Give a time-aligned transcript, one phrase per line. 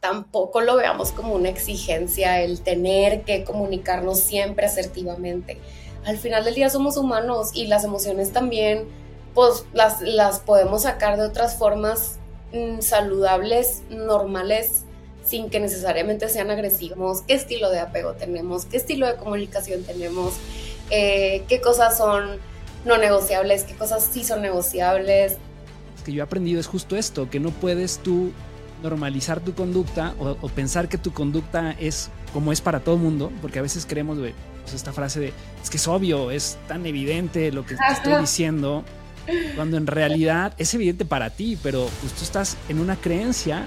[0.00, 5.58] tampoco lo veamos como una exigencia el tener que comunicarnos siempre asertivamente.
[6.04, 8.86] Al final del día somos humanos y las emociones también,
[9.34, 12.18] pues las, las podemos sacar de otras formas
[12.52, 14.84] mm, saludables, normales,
[15.24, 17.22] sin que necesariamente sean agresivos.
[17.26, 18.64] ¿Qué estilo de apego tenemos?
[18.64, 20.34] ¿Qué estilo de comunicación tenemos?
[20.90, 22.38] Eh, ¿Qué cosas son
[22.84, 23.64] no negociables?
[23.64, 25.36] ¿Qué cosas sí son negociables?
[26.04, 28.32] Que yo he aprendido es justo esto, que no puedes tú
[28.82, 33.32] normalizar tu conducta o, pensar que tu conducta es como es para todo el mundo,
[33.40, 35.32] porque a veces creemos pues, esta frase de
[35.62, 38.84] es que es obvio, es tan evidente lo que te estoy diciendo,
[39.56, 43.66] cuando en realidad es evidente para ti, pero pues, tú estás en una creencia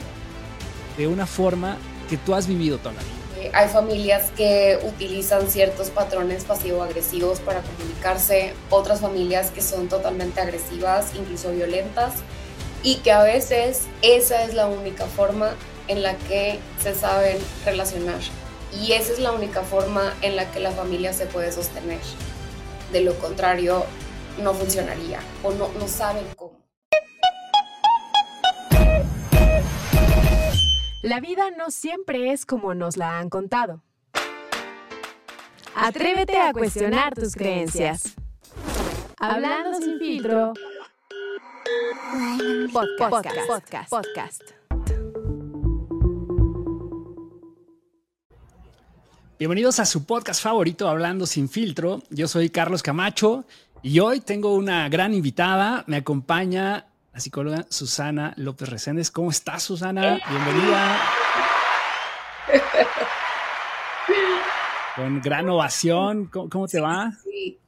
[0.97, 1.77] de una forma
[2.09, 3.11] que tú has vivido toda la vida.
[3.39, 10.39] Eh, hay familias que utilizan ciertos patrones pasivo-agresivos para comunicarse, otras familias que son totalmente
[10.41, 12.13] agresivas, incluso violentas
[12.83, 15.53] y que a veces esa es la única forma
[15.87, 18.19] en la que se saben relacionar
[18.79, 21.99] y esa es la única forma en la que la familia se puede sostener.
[22.91, 23.85] De lo contrario,
[24.41, 26.59] no funcionaría o no, no saben cómo.
[31.01, 33.81] La vida no siempre es como nos la han contado.
[35.75, 38.15] Atrévete a cuestionar tus creencias.
[39.17, 40.53] Hablando sin filtro
[42.73, 43.47] Podcast.
[43.47, 43.89] Podcast.
[43.89, 44.41] Podcast.
[49.37, 52.01] Bienvenidos a su podcast favorito, Hablando sin filtro.
[52.09, 53.45] Yo soy Carlos Camacho
[53.81, 55.83] y hoy tengo una gran invitada.
[55.87, 59.11] Me acompaña la psicóloga Susana López Reséndez.
[59.11, 60.19] ¿Cómo estás, Susana?
[60.29, 61.01] Bienvenida.
[64.95, 66.25] Con gran ovación.
[66.25, 67.11] ¿Cómo, te va?
[67.23, 67.59] Sí.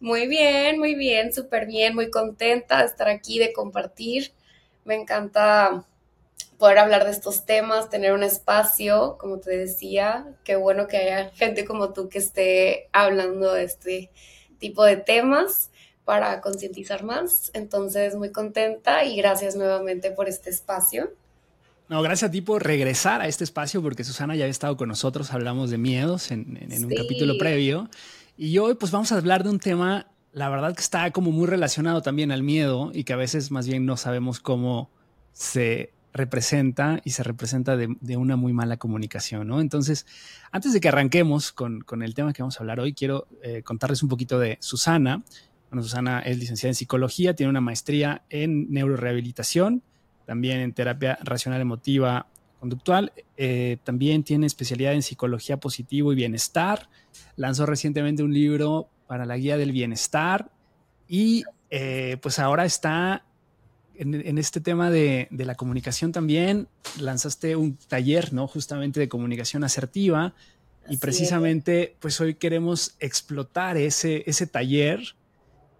[0.00, 4.32] Muy bien, muy bien, súper bien, muy contenta de estar aquí, de compartir.
[4.84, 5.84] Me encanta
[6.58, 10.26] poder hablar de estos temas, tener un espacio, como te decía.
[10.42, 14.10] Qué bueno que haya gente como tú que esté hablando de este
[14.58, 15.70] tipo de temas
[16.04, 17.50] para concientizar más.
[17.54, 21.12] Entonces, muy contenta y gracias nuevamente por este espacio.
[21.88, 24.88] No, gracias a ti por regresar a este espacio, porque Susana ya había estado con
[24.88, 27.90] nosotros, hablamos de miedos en, un capítulo previo.
[28.42, 31.46] Y hoy pues vamos a hablar de un tema, la verdad que está como muy
[31.46, 34.88] relacionado también al miedo y que a veces más bien no sabemos cómo
[35.34, 39.60] se representa y se representa de, una muy mala comunicación, ¿no?
[39.60, 40.06] Entonces,
[40.52, 44.02] antes de que arranquemos con, el tema que vamos a hablar hoy, quiero eh, contarles
[44.02, 45.22] un poquito de Susana.
[45.68, 49.82] Bueno, Susana es licenciada en psicología, tiene una maestría en neurorehabilitación,
[50.24, 52.26] también en terapia racional emotiva
[52.60, 53.12] conductual.
[53.36, 56.88] Eh, también tiene especialidad en psicología positivo y bienestar.
[57.36, 60.50] Lanzó recientemente un libro para la guía del bienestar
[61.08, 63.24] y eh, pues ahora está
[63.96, 66.68] en, este tema de, la comunicación también.
[66.98, 68.46] Lanzaste un taller, ¿no?
[68.46, 70.34] Justamente de comunicación asertiva.
[70.88, 75.00] Y precisamente, pues hoy queremos explotar ese, ese taller.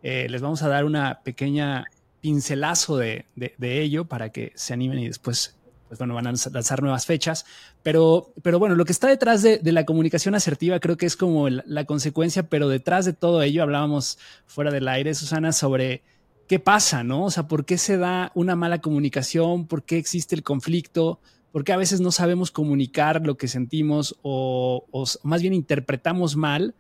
[0.03, 1.87] Eh, les vamos a dar una pequeña
[2.21, 5.57] pincelazo de, de, ello para que se animen y después
[5.91, 7.45] pues bueno, van a lanzar nuevas fechas.
[7.83, 11.49] Pero, pero bueno, lo que está detrás de, la comunicación asertiva creo que es como
[11.49, 16.05] la, consecuencia, pero detrás de todo ello hablábamos fuera del aire, Susana, sobre
[16.47, 17.25] qué pasa, ¿no?
[17.25, 19.67] O sea, ¿por qué se da una mala comunicación?
[19.67, 21.19] ¿Por qué existe el conflicto?
[21.51, 26.37] ¿Por qué a veces no sabemos comunicar lo que sentimos o, o más bien interpretamos
[26.37, 26.77] mal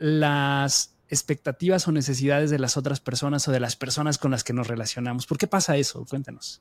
[0.00, 4.52] las expectativas o necesidades de las otras personas o de las personas con las que
[4.52, 5.28] nos relacionamos?
[5.28, 6.04] ¿Por qué pasa eso?
[6.10, 6.60] Cuéntanos.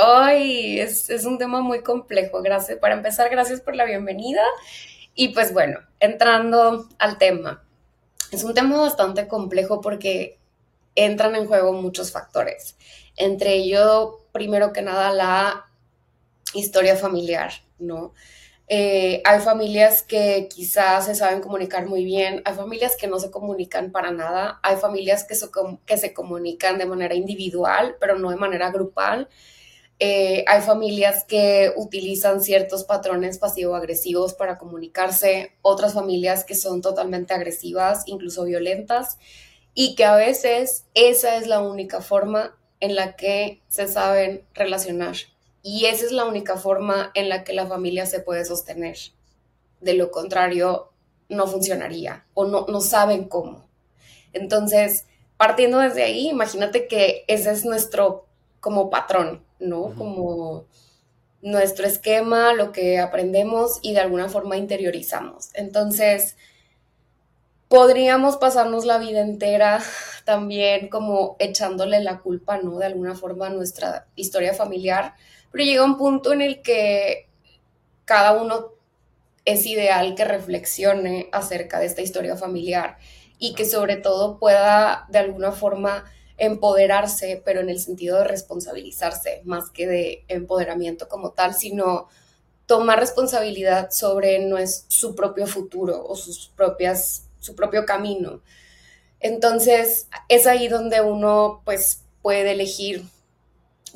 [0.00, 2.40] Ay, es, un tema muy complejo.
[2.40, 2.78] Gracias.
[2.78, 4.44] Para empezar, gracias por la bienvenida.
[5.16, 7.64] Y pues bueno, entrando al tema.
[8.30, 10.38] Es un tema bastante complejo porque
[10.94, 12.76] entran en juego muchos factores.
[13.16, 15.66] Entre ellos, primero que nada, la
[16.54, 17.50] historia familiar,
[17.80, 18.14] ¿no?
[18.68, 23.32] Eh, hay familias que quizás se saben comunicar muy bien, hay familias que no se
[23.32, 25.34] comunican para nada, hay familias que,
[25.86, 29.28] que se comunican de manera individual, pero no de manera grupal.
[30.00, 37.34] Eh, hay familias que utilizan ciertos patrones pasivo-agresivos para comunicarse, otras familias que son totalmente
[37.34, 39.18] agresivas, incluso violentas,
[39.74, 45.16] y que a veces esa es la única forma en la que se saben relacionar.
[45.62, 48.96] Y esa es la única forma en la que la familia se puede sostener.
[49.80, 50.92] De lo contrario,
[51.28, 53.68] no funcionaría o no, no saben cómo.
[54.32, 55.06] Entonces,
[55.36, 58.26] partiendo desde ahí, imagínate que ese es nuestro
[58.60, 59.94] como patrón, ¿no?
[59.94, 60.66] Como
[61.40, 65.50] nuestro esquema, lo que aprendemos y de alguna forma interiorizamos.
[65.54, 66.36] Entonces,
[67.68, 69.80] podríamos pasarnos la vida entera
[70.24, 72.78] también como echándole la culpa, ¿no?
[72.78, 75.14] De alguna forma a nuestra historia familiar,
[75.52, 77.28] pero llega un punto en el que
[78.04, 78.72] cada uno
[79.44, 82.98] es ideal que reflexione acerca de esta historia familiar
[83.38, 86.04] y que sobre todo pueda de alguna forma
[86.38, 92.08] empoderarse, pero en el sentido de responsabilizarse, más que de empoderamiento como tal, sino
[92.66, 98.40] tomar responsabilidad sobre no es su propio futuro o sus propias, su propio camino.
[99.20, 103.04] Entonces, es ahí donde uno pues puede elegir,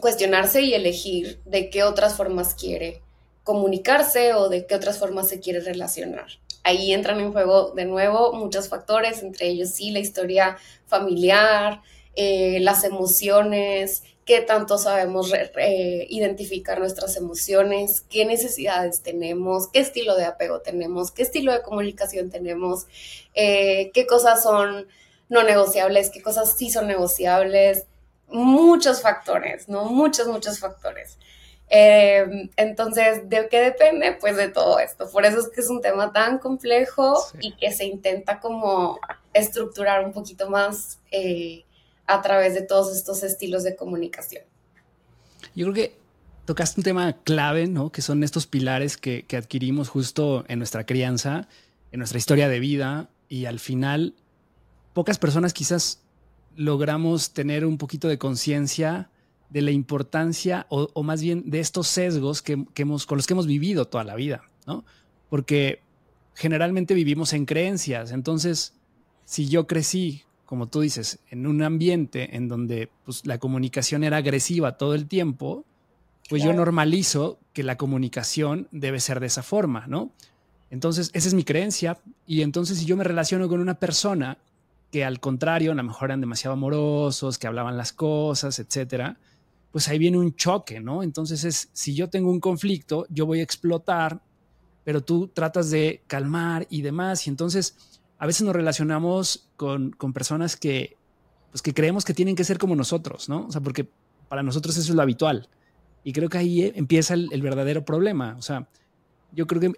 [0.00, 3.02] cuestionarse y elegir de qué otras formas quiere
[3.44, 6.26] comunicarse o de qué otras formas se quiere relacionar.
[6.64, 10.56] Ahí entran en juego de nuevo muchos factores, entre ellos sí la historia
[10.86, 11.82] familiar,
[12.16, 15.32] eh, las emociones, qué tanto sabemos
[16.08, 22.30] identificar nuestras emociones, qué necesidades tenemos, qué estilo de apego tenemos, qué estilo de comunicación
[22.30, 22.86] tenemos,
[23.34, 24.86] eh, qué cosas son
[25.28, 27.86] no negociables, qué cosas sí son negociables,
[28.28, 29.86] muchos factores, ¿no?
[29.86, 31.18] Muchos, muchos factores.
[31.68, 34.12] Eh, entonces, ¿de qué depende?
[34.12, 35.10] Pues de todo esto.
[35.10, 39.00] Por eso es que es un tema tan complejo y que se intenta como
[39.32, 41.64] estructurar un poquito más eh,
[42.12, 44.44] a través de todos estos estilos de comunicación.
[45.54, 45.96] Yo creo que
[46.44, 47.90] tocaste un tema clave, ¿no?
[47.90, 51.48] Que son estos pilares que, adquirimos justo en nuestra crianza,
[51.90, 54.14] en nuestra historia de vida y al final
[54.92, 56.02] pocas personas quizás
[56.54, 59.10] logramos tener un poquito de conciencia
[59.48, 63.46] de la importancia o, más bien de estos sesgos que, hemos, con los que hemos
[63.46, 64.84] vivido toda la vida, ¿no?
[65.28, 65.80] Porque
[66.34, 68.12] generalmente vivimos en creencias.
[68.12, 68.74] Entonces,
[69.24, 74.18] si yo crecí, como tú dices, en un ambiente en donde pues, la comunicación era
[74.18, 75.64] agresiva todo el tiempo,
[76.28, 80.12] pues yo normalizo que la comunicación debe ser de esa forma, ¿no?
[80.68, 81.96] Entonces, esa es mi creencia.
[82.26, 84.36] Y entonces, si yo me relaciono con una persona
[84.90, 89.16] que al contrario, a lo mejor eran demasiado amorosos, que hablaban las cosas, etcétera,
[89.70, 91.02] pues ahí viene un choque, ¿no?
[91.02, 94.20] Entonces es, si yo tengo un conflicto, yo voy a explotar,
[94.84, 100.56] pero tú tratas de calmar y demás, y entonces a veces nos relacionamos con, personas
[100.56, 100.96] que,
[101.50, 103.46] pues que creemos que tienen que ser como nosotros, ¿no?
[103.48, 103.88] O sea, porque
[104.28, 105.48] para nosotros eso es lo habitual.
[106.04, 108.36] Y creo que ahí eh, empieza el, verdadero problema.
[108.38, 108.68] O sea,
[109.32, 109.72] yo creo que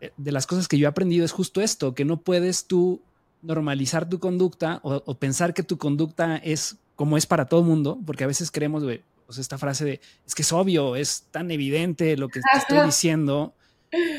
[0.00, 3.00] eh, de las cosas que yo he aprendido es justo esto, que no puedes tú
[3.42, 7.66] normalizar tu conducta o, o pensar que tu conducta es como es para todo el
[7.66, 11.28] mundo, porque a veces creemos, güey, pues esta frase de, es que es obvio, es
[11.30, 13.54] tan evidente lo que te estoy diciendo,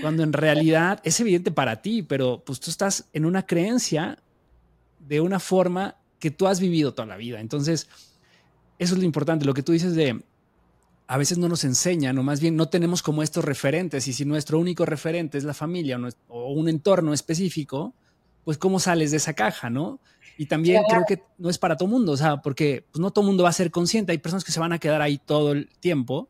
[0.02, 4.20] cuando en realidad es evidente para ti, pero pues tú estás en una creencia
[5.00, 7.40] de una forma que tú has vivido toda la vida.
[7.40, 7.88] Entonces,
[8.80, 10.22] eso es lo importante, lo que tú dices de,
[11.08, 14.26] a veces no nos enseñan, o más bien no tenemos como estos referentes, y si
[14.26, 17.94] nuestro único referente es la familia o un entorno específico,
[18.44, 20.00] pues cómo sales de esa caja, ¿no?
[20.38, 23.26] Y también creo que no es para todo mundo, o sea, porque pues, no todo
[23.26, 25.70] mundo va a ser consciente, hay personas que se van a quedar ahí todo el
[25.80, 26.30] tiempo,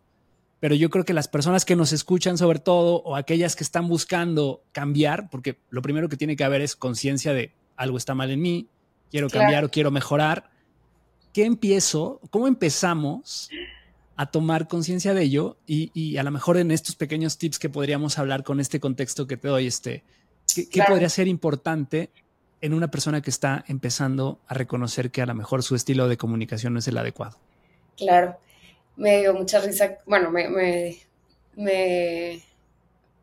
[0.66, 3.88] pero yo creo que las personas que nos escuchan sobre todo o aquellas que están
[3.88, 8.32] buscando cambiar, porque lo primero que tiene que haber es conciencia de algo está mal
[8.32, 8.68] en mí,
[9.12, 10.50] quiero cambiar o quiero mejorar,
[11.34, 12.20] ¿qué empiezo?
[12.32, 13.52] ¿Cómo empezamos
[14.16, 15.56] a tomar conciencia de ello?
[15.68, 19.38] Y, a lo mejor en estos pequeños tips que podríamos hablar con este contexto que
[19.38, 20.04] te doy, este,
[20.56, 22.10] ¿qué, podría ser importante
[22.62, 26.18] en una persona que está empezando a reconocer que a lo mejor su estilo de
[26.18, 27.38] comunicación no es el adecuado.
[27.98, 28.40] Claro,
[28.98, 30.98] me dio mucha risa, bueno, me, me,
[31.56, 32.42] me,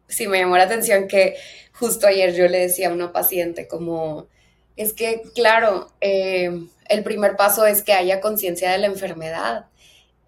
[0.09, 1.37] sí me llamó la atención que
[1.73, 4.29] justo ayer yo le decía a una paciente como,
[4.77, 6.51] es que, claro, eh,
[6.89, 9.67] el primer paso es que haya conciencia de la enfermedad.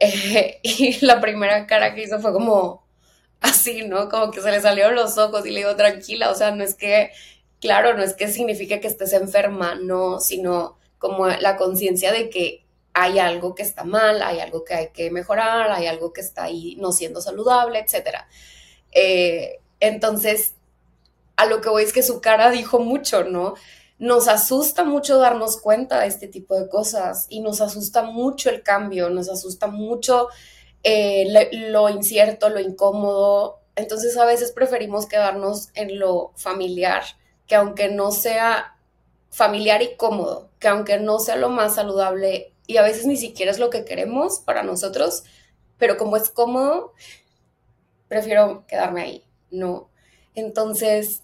[0.62, 2.84] y la primera cara que hizo fue como
[3.40, 4.08] así, ¿no?
[4.08, 6.74] Como que se le salieron los ojos y le digo, tranquila, o sea, no es
[6.74, 7.10] que
[7.64, 12.63] claro, no es que signifique que estés enferma, no, sino como la conciencia de que
[12.94, 16.44] hay algo que está mal, hay algo que hay que mejorar, hay algo que está
[16.44, 18.18] ahí no siendo saludable, etc.
[18.92, 20.54] Eh, entonces,
[21.36, 23.54] a lo que voy es que su cara dijo mucho, ¿no?
[23.98, 28.62] Nos asusta mucho darnos cuenta de este tipo de cosas y nos asusta mucho el
[28.62, 30.28] cambio, nos asusta mucho
[30.84, 33.60] eh, lo incierto, lo incómodo.
[33.76, 37.02] Entonces a veces preferimos quedarnos en lo familiar
[37.46, 38.76] que aunque no sea
[39.30, 43.50] familiar y cómodo, que aunque no sea lo más saludable y a veces ni siquiera
[43.50, 45.24] es lo que queremos para nosotros,
[45.78, 46.92] pero como es cómodo,
[48.08, 49.90] prefiero quedarme ahí, ¿no?
[50.34, 51.22] Entonces,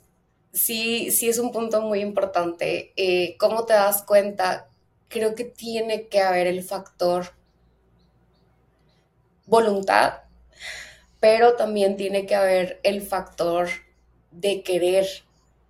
[0.52, 2.92] sí, sí es un punto muy importante.
[2.96, 4.68] Eh, ¿Cómo te das cuenta?
[5.08, 7.32] Creo que tiene que haber el factor
[9.46, 10.20] voluntad,
[11.18, 13.68] pero también tiene que haber el factor
[14.30, 15.06] de querer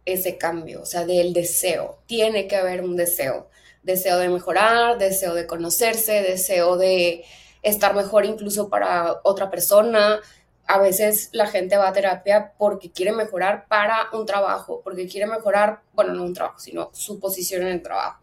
[0.04, 1.98] ese cambio, o sea, del deseo.
[2.06, 3.49] Tiene que haber un deseo.
[3.82, 7.24] Deseo de mejorar, deseo de conocerse, deseo de
[7.62, 10.20] estar mejor incluso para otra persona.
[10.66, 15.26] A veces la gente va a terapia porque quiere mejorar para un trabajo, porque quiere
[15.26, 18.20] mejorar, bueno, no un trabajo, sino su posición en el trabajo,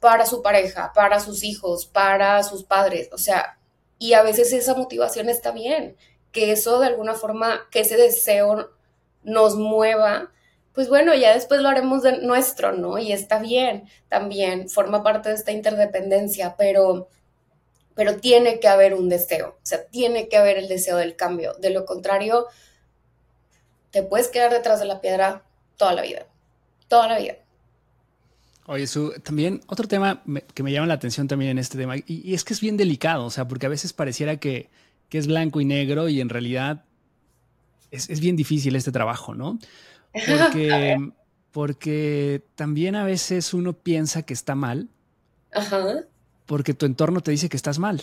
[0.00, 3.58] para su pareja, para sus hijos, para sus padres, o sea,
[3.98, 5.96] y a veces esa motivación está bien,
[6.32, 8.70] que eso de alguna forma, que ese deseo
[9.22, 10.32] nos mueva,
[10.74, 12.98] pues bueno, ya después lo haremos de nuestro, ¿no?
[12.98, 17.08] Y está bien, también forma parte de esta interdependencia, pero,
[17.94, 21.54] pero tiene que haber un deseo, o sea, tiene que haber el deseo del cambio.
[21.60, 22.46] De lo contrario,
[23.90, 25.42] te puedes quedar detrás de la piedra
[25.76, 26.26] toda la vida,
[26.88, 27.36] toda la vida.
[28.66, 30.22] Oye, su, también otro tema
[30.54, 33.26] que me llama la atención también en este tema, y, es que es bien delicado,
[33.26, 34.70] o sea, porque a veces pareciera que,
[35.10, 36.84] que es blanco y negro y en realidad
[37.90, 39.58] es, es bien difícil este trabajo, ¿no?
[40.12, 41.12] Porque,
[41.52, 44.88] porque también a veces uno piensa que está mal.
[46.46, 48.02] Porque tu entorno te dice que estás mal.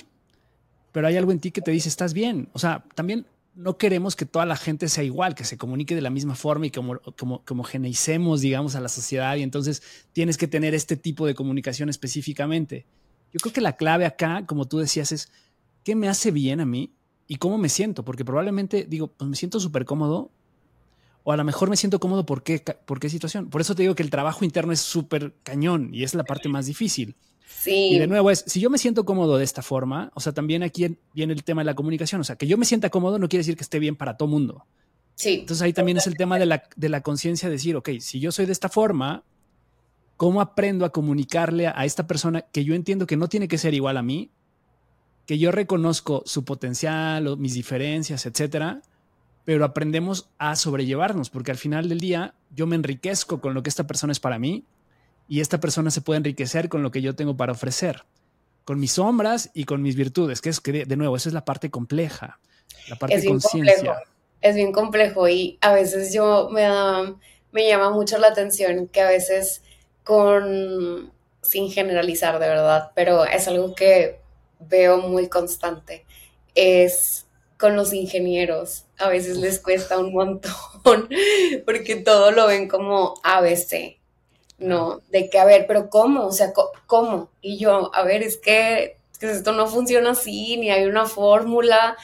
[0.91, 2.49] Pero hay algo en ti que te dice estás bien.
[2.53, 3.25] O sea, también
[3.55, 6.67] no queremos que toda la gente sea igual, que se comunique de la misma forma
[6.67, 9.35] y como, como, como geneicemos, digamos, a la sociedad.
[9.35, 12.85] Y entonces tienes que tener este tipo de comunicación específicamente.
[13.33, 15.31] Yo creo que la clave acá, como tú decías, es
[15.83, 16.93] qué me hace bien a mí
[17.27, 18.03] y cómo me siento.
[18.05, 20.31] Porque probablemente digo, pues me siento súper cómodo,
[21.29, 23.51] o a lo mejor me siento cómodo por qué, por qué situación.
[23.51, 26.49] Por eso te digo que el trabajo interno es súper cañón y es la parte
[26.49, 27.15] más difícil.
[27.47, 27.89] Sí.
[27.91, 30.63] Y de nuevo es, si yo me siento cómodo de esta forma, o sea, también
[30.63, 33.29] aquí viene el tema de la comunicación, o sea, que yo me sienta cómodo no
[33.29, 34.65] quiere decir que esté bien para todo mundo.
[35.13, 35.41] Sí.
[35.41, 38.19] Entonces ahí también es el tema de la, de la conciencia de decir, ok, si
[38.19, 39.23] yo soy de esta forma,
[40.17, 43.59] ¿cómo aprendo a comunicarle a, a esta persona que yo entiendo que no tiene que
[43.59, 44.31] ser igual a mí,
[45.27, 48.81] que yo reconozco su potencial, o mis diferencias, etcétera,
[49.45, 53.69] pero aprendemos a sobrellevarnos, porque al final del día yo me enriquezco con lo que
[53.69, 54.63] esta persona es para mí
[55.27, 58.03] y esta persona se puede enriquecer con lo que yo tengo para ofrecer,
[58.65, 61.45] con mis sombras y con mis virtudes, que es que, de nuevo, esa es la
[61.45, 62.39] parte compleja,
[62.89, 64.03] la parte de conciencia.
[64.41, 66.67] Es bien complejo y a veces yo me,
[67.51, 69.63] me llama mucho la atención que a veces
[70.03, 74.19] con, sin generalizar de verdad, pero es algo que
[74.59, 76.05] veo muy constante,
[76.55, 77.25] es
[77.59, 78.85] con los ingenieros.
[78.97, 81.09] A veces les cuesta un montón
[81.65, 83.97] porque todo lo ven como ABC,
[84.57, 85.01] ¿no?
[85.09, 86.25] De que, a ver, pero ¿cómo?
[86.25, 86.53] O sea,
[86.87, 87.29] ¿cómo?
[87.41, 91.97] Y yo, a ver, es que, esto no funciona así, ni hay una fórmula.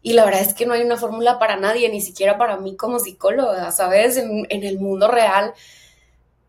[0.00, 2.76] Y la verdad es que no hay una fórmula para nadie, ni siquiera para mí
[2.76, 4.16] como psicóloga, ¿sabes?
[4.16, 5.52] En, el mundo real,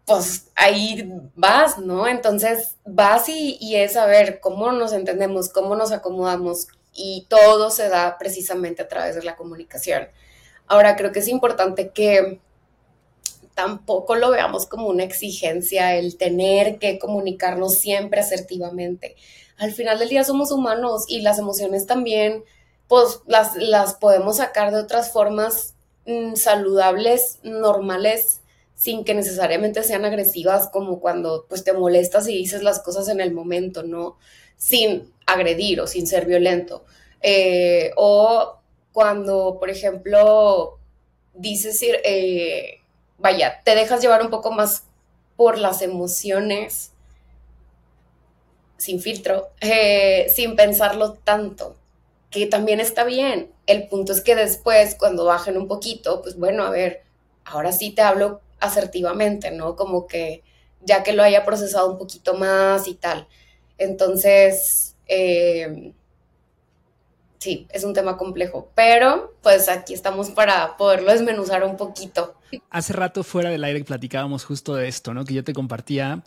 [0.05, 2.07] pues ahí vas, ¿no?
[2.07, 7.69] Entonces vas y, y es a ver cómo nos entendemos, cómo nos acomodamos, y todo
[7.69, 10.07] se da precisamente a través de la comunicación.
[10.67, 12.39] Ahora, creo que es importante que
[13.55, 19.15] tampoco lo veamos como una exigencia el tener que comunicarnos siempre asertivamente.
[19.57, 22.43] Al final del día somos humanos y las emociones también,
[22.87, 28.41] pues las, las podemos sacar de otras formas mm, saludables, normales,
[28.73, 33.21] sin que necesariamente sean agresivas, como cuando pues te molestas y dices las cosas en
[33.21, 34.17] el momento, ¿no?
[34.61, 36.85] Sin agredir o sin ser violento.
[37.21, 38.59] Eh, o
[38.91, 40.77] cuando, por ejemplo,
[41.33, 42.81] dices, eh,
[43.17, 44.83] vaya, te dejas llevar un poco más
[45.35, 46.91] por las emociones,
[48.77, 51.75] sin filtro, eh, sin pensarlo tanto,
[52.29, 53.51] que también está bien.
[53.65, 57.01] El punto es que después, cuando bajen un poquito, pues bueno, a ver,
[57.45, 59.75] ahora sí te hablo asertivamente, ¿no?
[59.75, 60.43] Como que
[60.81, 63.27] ya que lo haya procesado un poquito más y tal.
[63.81, 65.91] Entonces, eh,
[67.39, 72.35] sí, es un tema complejo, pero pues aquí estamos para poderlo desmenuzar un poquito.
[72.69, 75.25] Hace rato fuera del aire platicábamos justo de esto, ¿no?
[75.25, 76.23] Que yo te compartía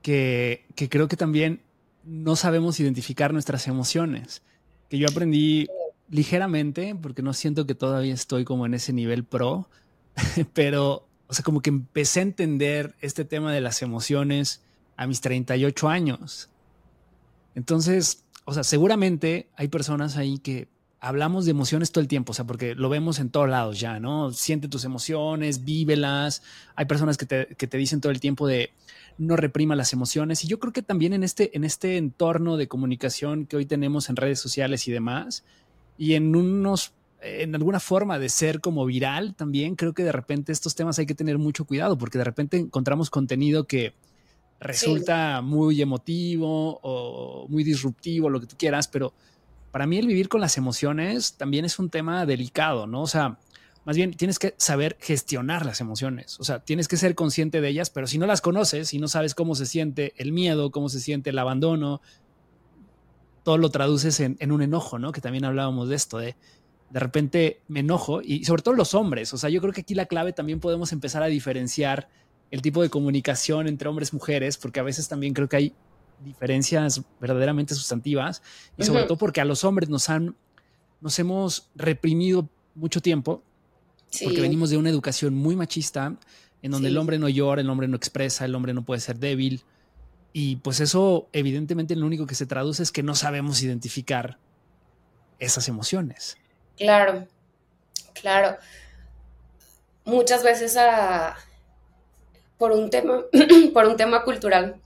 [0.00, 1.60] que, que creo que también
[2.02, 4.40] no sabemos identificar nuestras emociones,
[4.88, 5.68] que yo aprendí
[6.08, 9.68] ligeramente, porque no siento que todavía estoy como en ese nivel pro,
[10.54, 14.62] pero, o sea, como que empecé a entender este tema de las emociones
[14.96, 16.48] a mis 38 años.
[17.56, 20.68] Entonces, o sea, seguramente hay personas ahí que
[21.00, 23.98] hablamos de emociones todo el tiempo, o sea, porque lo vemos en todos lados ya,
[23.98, 24.30] ¿no?
[24.30, 26.42] Siente tus emociones, vívelas.
[26.76, 28.70] Hay personas que te, dicen todo el tiempo de
[29.16, 30.44] no reprima las emociones.
[30.44, 34.10] Y yo creo que también en este, en este entorno de comunicación que hoy tenemos
[34.10, 35.42] en redes sociales y demás,
[35.96, 40.52] y en unos en alguna forma de ser como viral también, creo que de repente
[40.52, 43.94] estos temas hay que tener mucho cuidado porque de repente encontramos contenido que
[44.60, 49.12] resulta muy emotivo o muy disruptivo, lo que tú quieras, pero
[49.70, 53.02] para mí el vivir con las emociones también es un tema delicado, ¿no?
[53.02, 53.38] O sea,
[53.84, 57.68] más bien tienes que saber gestionar las emociones, o sea, tienes que ser consciente de
[57.68, 60.88] ellas, pero si no las conoces, y no sabes cómo se siente el miedo, cómo
[60.88, 62.00] se siente el abandono,
[63.42, 65.12] todo lo traduces en, un enojo, ¿no?
[65.12, 66.34] Que también hablábamos de esto, de
[66.90, 69.32] de repente me enojo y sobre todo los hombres.
[69.34, 72.08] O sea, yo creo que aquí la clave también podemos empezar a diferenciar
[72.50, 75.74] el tipo de comunicación entre hombres y mujeres, porque a veces también creo que hay
[76.24, 78.42] diferencias verdaderamente sustantivas
[78.78, 80.34] y sobre todo porque a los hombres nos han,
[81.00, 83.42] nos hemos reprimido mucho tiempo
[84.22, 86.16] porque venimos de una educación muy machista
[86.62, 89.18] en donde el hombre no llora, el hombre no expresa, el hombre no puede ser
[89.18, 89.62] débil.
[90.32, 94.38] Y pues eso evidentemente lo único que se traduce es que no sabemos identificar
[95.38, 96.36] esas emociones.
[96.76, 97.26] Claro,
[98.14, 98.56] claro.
[100.04, 100.76] Muchas veces
[102.58, 103.24] por, un tema,
[103.74, 104.80] por un tema cultural,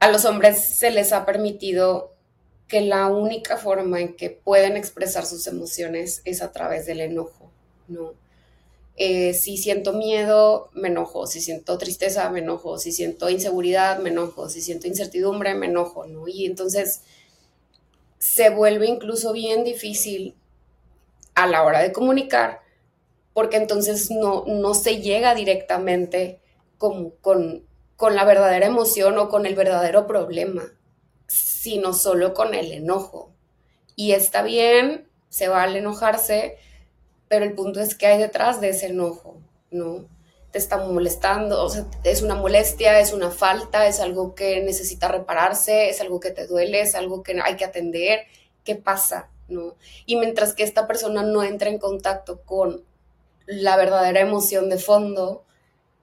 [0.00, 2.12] a los hombres se les ha permitido
[2.68, 7.50] que la única forma en que pueden expresar sus emociones es a través del enojo,
[7.88, 8.12] ¿no?
[8.96, 14.10] Eh, si siento miedo, me enojo, si siento tristeza, me enojo, si siento inseguridad, me
[14.10, 16.28] enojo, si siento incertidumbre, me enojo, ¿no?
[16.28, 17.00] Y entonces
[18.18, 20.34] se vuelve incluso bien difícil
[21.34, 22.60] a la hora de comunicar,
[23.34, 26.40] porque entonces no, no se llega directamente
[26.78, 30.62] con, con, con la verdadera emoción o con el verdadero problema,
[31.26, 33.32] sino solo con el enojo.
[33.96, 36.56] Y está bien, se vale enojarse,
[37.28, 40.06] pero el punto es que hay detrás de ese enojo, ¿no?
[40.52, 41.68] Te está molestando,
[42.04, 46.46] es una molestia, es una falta, es algo que necesita repararse, es algo que te
[46.46, 48.20] duele, es algo que hay que atender,
[48.62, 49.30] ¿qué pasa?
[49.48, 49.74] ¿no?
[50.06, 52.84] Y mientras que esta persona no entra en contacto con
[53.46, 55.44] la verdadera emoción de fondo,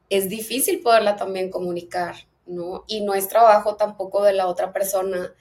[0.09, 2.83] es difícil poderla también comunicar, ¿no?
[2.87, 5.33] Y no es trabajo tampoco de la otra persona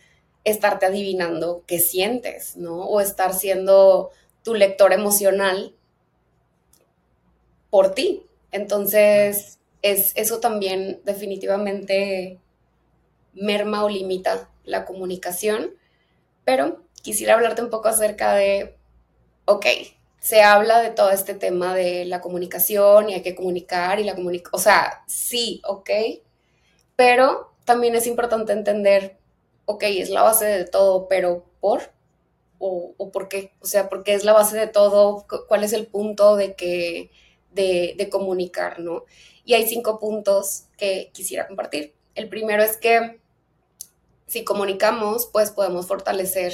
[0.44, 2.84] estarte adivinando qué sientes, ¿no?
[2.84, 4.10] O estar siendo
[4.42, 5.74] tu lector emocional
[7.68, 8.22] por ti.
[8.52, 12.38] Entonces, es, eso también definitivamente
[13.32, 15.74] merma o limita la comunicación,
[16.44, 18.76] pero quisiera hablarte un poco acerca de,
[19.46, 19.66] ok,
[20.20, 24.14] se habla de todo este tema de la comunicación y hay que comunicar y la
[24.14, 25.90] comunicación, o sea, sí, ok,
[26.94, 29.18] pero también es importante entender,
[29.64, 31.92] ok, es la base de todo, pero ¿por?
[32.58, 33.52] ¿O, o por qué?
[33.60, 35.26] O sea, ¿por qué es la base de todo?
[35.48, 37.10] ¿Cuál es el punto de que,
[37.52, 39.06] de, de comunicar, no?
[39.44, 41.94] Y hay cinco puntos que quisiera compartir.
[42.14, 43.20] El primero es que
[44.26, 46.52] si comunicamos, pues podemos fortalecer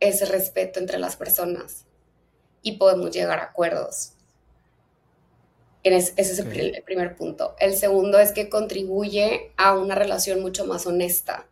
[0.00, 1.87] ese respeto entre las personas
[2.68, 4.12] y podemos llegar a acuerdos.
[5.82, 7.56] ese es el, primer punto.
[7.58, 11.46] El segundo es que contribuye a una relación mucho más honesta,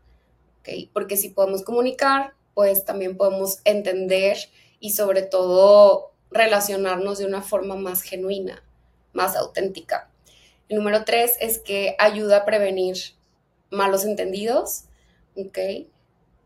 [0.93, 4.37] porque si podemos comunicar, pues también podemos entender
[4.79, 8.63] y sobre todo relacionarnos de una forma más genuina,
[9.15, 10.11] más auténtica.
[10.69, 12.97] El número tres es que ayuda a prevenir
[13.71, 14.85] malos entendidos,
[15.35, 15.59] ¿ok?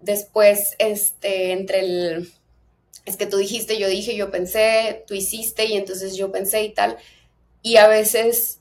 [0.00, 2.32] Después, este, entre el,
[3.04, 6.70] es que tú dijiste, yo dije, yo pensé, tú hiciste y entonces yo pensé y
[6.70, 6.96] tal.
[7.62, 8.60] Y a veces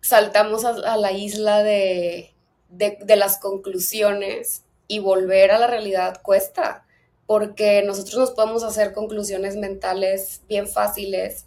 [0.00, 2.32] saltamos a, la isla de,
[2.70, 6.86] de, las conclusiones y volver a la realidad cuesta,
[7.26, 11.46] porque nosotros nos podemos hacer conclusiones mentales bien fáciles,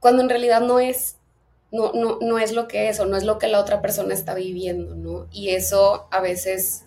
[0.00, 1.16] cuando en realidad no es,
[1.70, 4.14] no, no, no es lo que es o no es lo que la otra persona
[4.14, 5.26] está viviendo, ¿no?
[5.30, 6.85] Y eso a veces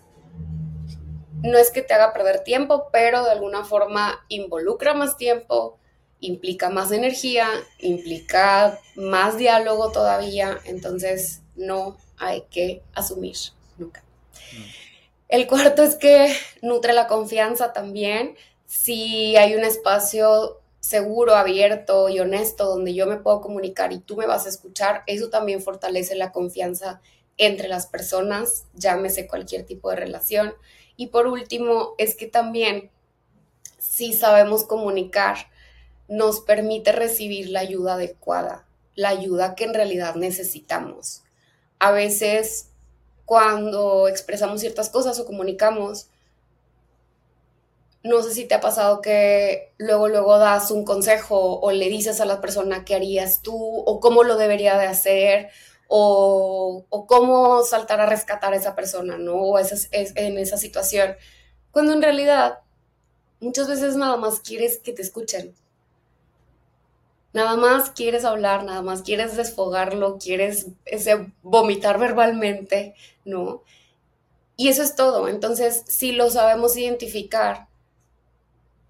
[1.42, 5.78] no es que te haga perder tiempo, pero de alguna forma involucra más tiempo,
[6.20, 7.48] implica más energía,
[7.78, 13.36] implica más diálogo todavía, entonces no hay que asumir
[13.78, 14.02] nunca.
[14.52, 14.80] Mm.
[15.30, 18.36] El cuarto es que nutre la confianza también.
[18.66, 24.16] Si hay un espacio seguro, abierto y honesto donde yo me puedo comunicar y tú
[24.16, 27.00] me vas a escuchar, eso también fortalece la confianza
[27.36, 30.52] entre las personas, llámese cualquier tipo de relación.
[31.00, 32.90] Y por último, es que también
[33.78, 35.38] si sabemos comunicar,
[36.08, 41.22] nos permite recibir la ayuda adecuada, la ayuda que en realidad necesitamos.
[41.78, 42.68] A veces
[43.24, 46.10] cuando expresamos ciertas cosas o comunicamos,
[48.02, 52.20] no sé si te ha pasado que luego, luego das un consejo o le dices
[52.20, 55.48] a la persona qué harías tú o cómo lo debería de hacer
[55.92, 59.34] o, cómo saltar a rescatar a esa persona, ¿no?
[59.34, 61.16] O es, en esa situación.
[61.72, 62.60] Cuando en realidad
[63.40, 65.52] muchas veces nada más quieres que te escuchen.
[67.32, 73.62] Nada más quieres hablar, nada más quieres desfogarlo, quieres ese vomitar verbalmente, ¿no?
[74.56, 75.26] Y eso es todo.
[75.26, 77.66] Entonces, si lo sabemos identificar,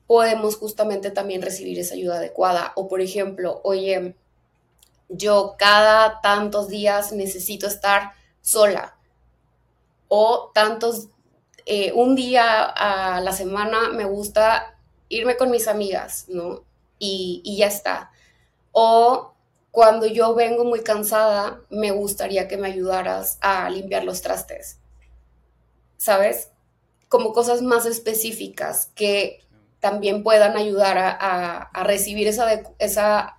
[0.06, 2.72] podemos justamente también recibir esa ayuda adecuada.
[2.76, 4.16] O por ejemplo, oye,
[5.10, 8.96] yo cada tantos días necesito estar sola
[10.08, 11.08] o tantos
[11.66, 14.76] eh, un día a la semana me gusta
[15.08, 16.64] irme con mis amigas, ¿no?
[16.98, 18.10] Y, ya está.
[18.72, 19.34] O
[19.70, 24.78] cuando yo vengo muy cansada, me gustaría que me ayudaras a limpiar los trastes.
[25.96, 26.50] ¿Sabes?
[27.08, 29.40] Como cosas más específicas que
[29.80, 33.38] también puedan ayudar a, recibir esa, esa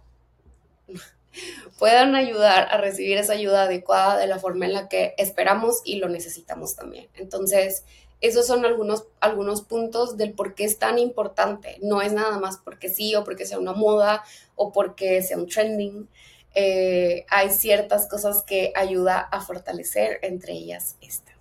[1.81, 5.95] puedan ayudar a recibir esa ayuda adecuada de la forma en la que esperamos y
[5.95, 7.07] lo necesitamos también.
[7.15, 7.85] Entonces,
[8.21, 11.79] esos son algunos, algunos puntos del por qué es tan importante.
[11.81, 14.23] No es nada más porque sí o porque sea una moda
[14.55, 16.07] o porque sea un trending.
[16.53, 21.31] Eh, hay ciertas cosas que ayuda a fortalecer, entre ellas esta.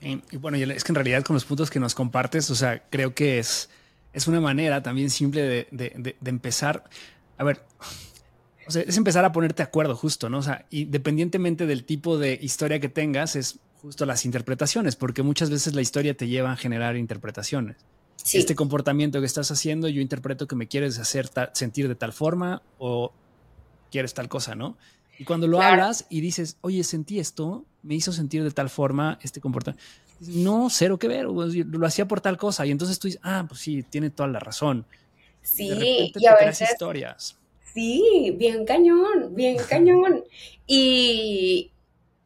[0.00, 2.82] Sí, y bueno, es que en realidad con los puntos que nos compartes, o sea,
[2.90, 3.70] creo que es,
[4.12, 6.82] es una manera también simple de, de, de empezar.
[7.36, 7.62] A ver,
[8.68, 10.38] o sea, es empezar a ponerte de acuerdo justo, ¿no?
[10.38, 15.48] O sea, independientemente del tipo de historia que tengas, es justo las interpretaciones, porque muchas
[15.48, 17.76] veces la historia te lleva a generar interpretaciones.
[18.30, 22.60] Este comportamiento que estás haciendo, yo interpreto que me quieres hacer sentir de tal forma
[22.78, 23.10] o
[23.90, 24.76] quieres tal cosa, ¿no?
[25.18, 29.18] Y cuando lo hablas y dices, oye, sentí esto, me hizo sentir de tal forma
[29.22, 29.82] este comportamiento.
[30.20, 32.66] No, cero que ver, lo hacía por tal cosa.
[32.66, 34.84] Y entonces tú dices, ah, pues sí, tiene toda la razón.
[35.40, 36.70] Sí, y a veces.
[36.70, 37.38] historias.
[37.78, 40.24] Sí, bien cañón, bien cañón.
[40.66, 41.70] Y,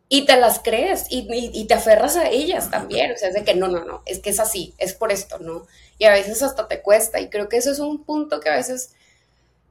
[0.08, 3.12] y te las crees y, te aferras a ellas también.
[3.12, 5.38] O sea, es de que no, no, no, es que es así, es por esto,
[5.40, 5.66] ¿no?
[5.98, 7.20] Y a veces hasta te cuesta.
[7.20, 8.94] Y creo que eso es un punto que a veces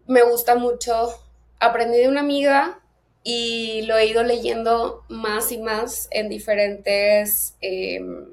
[0.05, 1.15] me gusta mucho.
[1.59, 2.79] Aprendí de una amiga
[3.23, 8.27] y lo he ido leyendo más y más en diferentes em,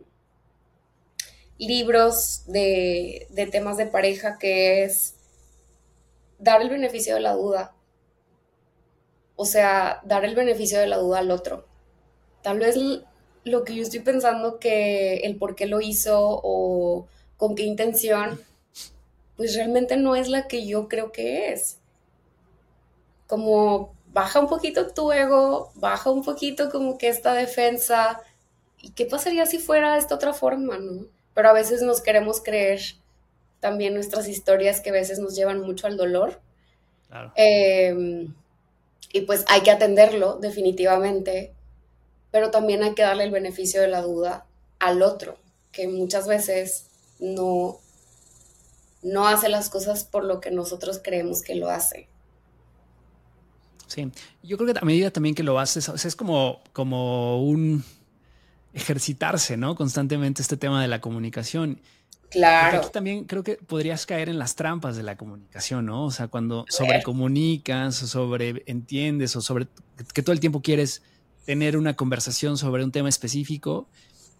[1.57, 5.15] libros de, de temas de pareja, que es
[6.38, 7.74] dar el beneficio de la duda.
[9.37, 11.68] O sea, dar el beneficio de la duda al otro
[12.42, 12.77] tal vez
[13.44, 18.40] lo que yo estoy pensando que el por qué lo hizo o con qué intención,
[19.37, 21.79] pues realmente no es la que yo creo que es.
[23.27, 28.20] Como baja un poquito tu ego, baja un poquito como que esta defensa.
[28.81, 31.07] ¿Y qué pasaría si fuera de esta otra forma, no?
[31.35, 32.81] Pero a veces nos queremos creer
[33.61, 36.40] también nuestras historias que a veces nos llevan mucho al dolor.
[37.35, 38.35] Em,
[39.12, 41.53] y pues hay que atenderlo definitivamente,
[42.31, 44.47] pero también hay que darle el beneficio de la duda
[44.79, 45.38] al otro,
[45.73, 46.87] que muchas veces
[47.18, 47.79] no,
[49.03, 52.09] no hace las cosas por lo que nosotros creemos que lo hace.
[53.87, 57.83] Sí, yo creo que a medida también que lo haces, es como, como un
[58.75, 59.75] ejercitarse, ¿no?
[59.75, 61.81] Constantemente este tema de la comunicación.
[62.31, 62.79] Claro.
[62.79, 66.05] aquí también creo que podrías caer en las trampas de la comunicación, ¿no?
[66.05, 69.66] O sea, cuando sobrecomunicas o sobreentiendes o sobre
[70.12, 71.03] que todo el tiempo quieres
[71.47, 73.88] tener una conversación sobre un tema específico.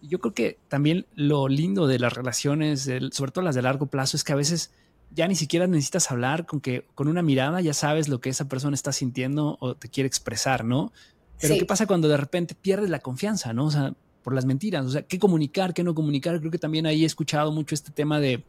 [0.01, 4.15] Yo creo que también lo lindo de las relaciones, sobre todo las de largo plazo,
[4.15, 4.71] es que a veces
[5.11, 8.47] ya ni siquiera necesitas hablar con que con una mirada ya sabes lo que esa
[8.47, 10.93] persona está sintiendo o te quiere expresar, ¿no?
[11.41, 13.65] Pero ¿qué pasa cuando de repente pierdes la confianza, ¿no?
[13.65, 16.39] O sea, por las mentiras, o sea, qué comunicar, qué no comunicar.
[16.39, 18.43] Creo que también ahí he escuchado mucho este tema de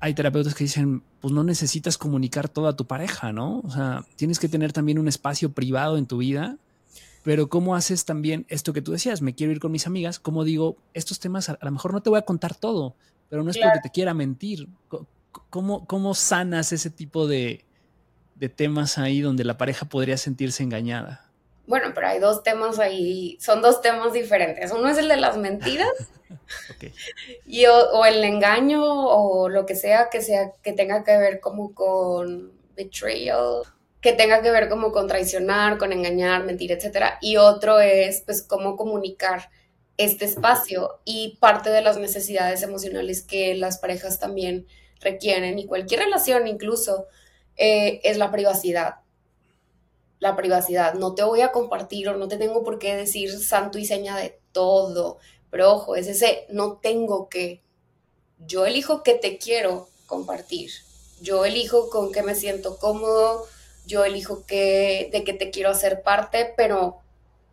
[0.00, 3.60] hay terapeutas que dicen, pues no necesitas comunicar todo a tu pareja, ¿no?
[3.60, 6.58] O sea, tienes que tener también un espacio privado en tu vida
[7.24, 9.22] pero ¿cómo haces también esto que tú decías?
[9.22, 10.18] Me quiero ir con mis amigas.
[10.18, 12.96] ¿Cómo digo, estos temas a, lo mejor no te voy a contar todo,
[13.30, 14.68] pero no es porque te quiera mentir.
[15.48, 17.64] ¿Cómo, cómo sanas ese tipo de,
[18.54, 21.23] temas ahí donde la pareja podría sentirse engañada?
[21.66, 24.70] Bueno, pero hay dos temas ahí, son dos temas diferentes.
[24.72, 25.88] Uno es el de las mentiras
[27.46, 31.74] y o, el engaño o lo que sea que sea que tenga que ver como
[31.74, 33.62] con betrayal
[34.04, 38.42] que tenga que ver como con traicionar, con engañar, mentir, etcétera, y otro es pues
[38.42, 39.48] cómo comunicar
[39.96, 44.66] este espacio y parte de las necesidades emocionales que las parejas también
[45.00, 47.06] requieren y cualquier relación incluso
[47.56, 48.96] eh, es la privacidad.
[50.20, 50.94] La privacidad.
[50.94, 54.16] No te voy a compartir o no te tengo por qué decir santo y seña
[54.16, 55.18] de todo.
[55.50, 57.62] Pero ojo, es ese no tengo que.
[58.38, 60.70] Yo elijo que te quiero compartir.
[61.20, 63.46] Yo elijo con qué me siento cómodo,
[63.86, 66.98] yo elijo que, de qué te quiero hacer parte, pero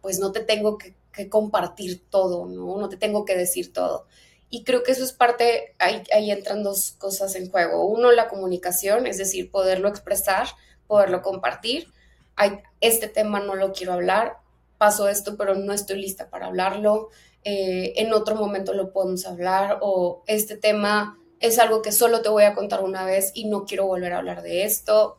[0.01, 0.95] pues no te tengo que,
[1.29, 2.77] compartir todo, ¿no?
[2.79, 4.07] No te tengo que decir todo.
[4.49, 7.85] Y creo que eso es parte, ahí, ahí entran dos cosas en juego.
[7.85, 10.47] Uno, la comunicación, es decir, poderlo expresar,
[10.87, 11.93] poderlo compartir.
[12.35, 14.37] Hay, este tema no lo quiero hablar,
[14.77, 17.09] paso esto, pero no estoy lista para hablarlo.
[17.43, 22.29] Eh, en otro momento lo podemos hablar o este tema es algo que solo te
[22.29, 25.17] voy a contar una vez y no quiero volver a hablar de esto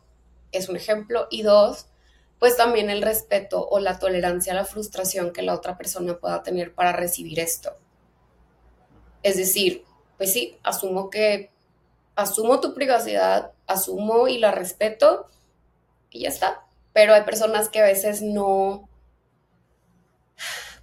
[0.53, 1.27] es un ejemplo.
[1.29, 1.87] Y dos,
[2.39, 6.43] pues también el respeto o la tolerancia a la frustración que la otra persona pueda
[6.43, 7.75] tener para recibir esto.
[9.23, 9.83] Es decir,
[10.17, 11.51] pues sí, asumo que,
[12.15, 15.27] asumo tu privacidad, asumo y la respeto
[16.09, 16.62] y ya está.
[16.93, 18.87] Pero hay personas que a veces no,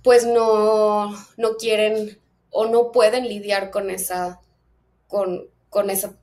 [0.03, 2.19] pues no, no quieren
[2.51, 4.41] o no pueden lidiar con esa,
[5.07, 6.15] con, con esa,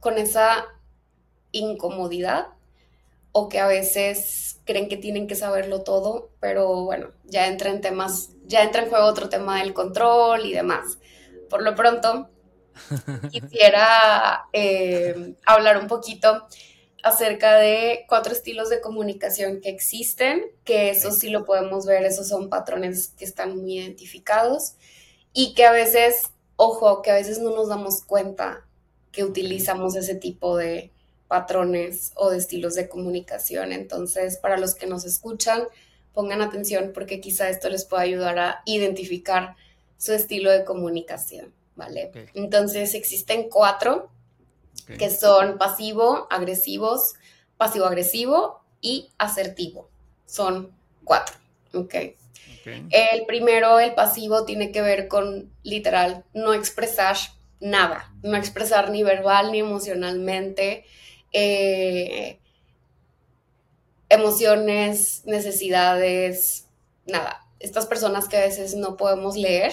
[0.00, 0.66] con esa
[1.52, 2.48] incomodidad
[3.32, 7.80] o que a veces creen que tienen que saberlo todo, pero bueno, ya entra en
[7.80, 10.98] temas, ya entra en juego otro tema del control y demás.
[11.48, 12.28] Por lo pronto,
[13.30, 16.46] quisiera eh, hablar un poquito
[17.02, 22.28] acerca de cuatro estilos de comunicación que existen, que eso sí lo podemos ver, esos
[22.28, 24.74] son patrones que están muy identificados
[25.32, 28.64] y que a veces, ojo, que a veces no nos damos cuenta
[29.10, 30.90] que utilizamos ese tipo de
[31.26, 33.72] patrones o de estilos de comunicación.
[33.72, 35.64] Entonces, para los que nos escuchan,
[36.14, 39.56] pongan atención porque quizá esto les pueda ayudar a identificar
[39.98, 42.12] su estilo de comunicación, ¿vale?
[42.34, 44.11] Entonces, existen cuatro
[44.98, 47.14] que son pasivo, agresivos,
[47.56, 49.88] pasivo-agresivo y asertivo.
[50.26, 50.72] Son
[51.04, 51.36] cuatro,
[51.74, 51.94] ¿ok?
[52.64, 57.16] El primero, el pasivo, tiene que ver con literal no expresar
[57.60, 60.84] nada, no expresar ni verbal ni emocionalmente
[61.32, 62.38] eh,
[64.08, 66.68] emociones, necesidades,
[67.06, 67.46] nada.
[67.60, 69.72] Estas personas que a veces no podemos leer,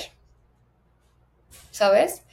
[1.72, 2.24] ¿sabes?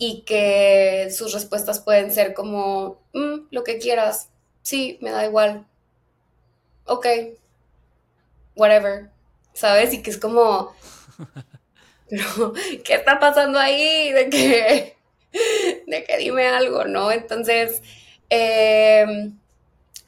[0.00, 4.30] Y que sus respuestas pueden ser como, mm, lo que quieras,
[4.62, 5.66] sí, me da igual,
[6.86, 7.06] ok,
[8.56, 9.10] whatever,
[9.52, 9.92] ¿sabes?
[9.92, 10.74] Y que es como,
[12.08, 14.10] pero, ¿qué está pasando ahí?
[14.12, 14.96] De que,
[15.86, 17.12] de que dime algo, ¿no?
[17.12, 17.82] Entonces,
[18.30, 19.38] em,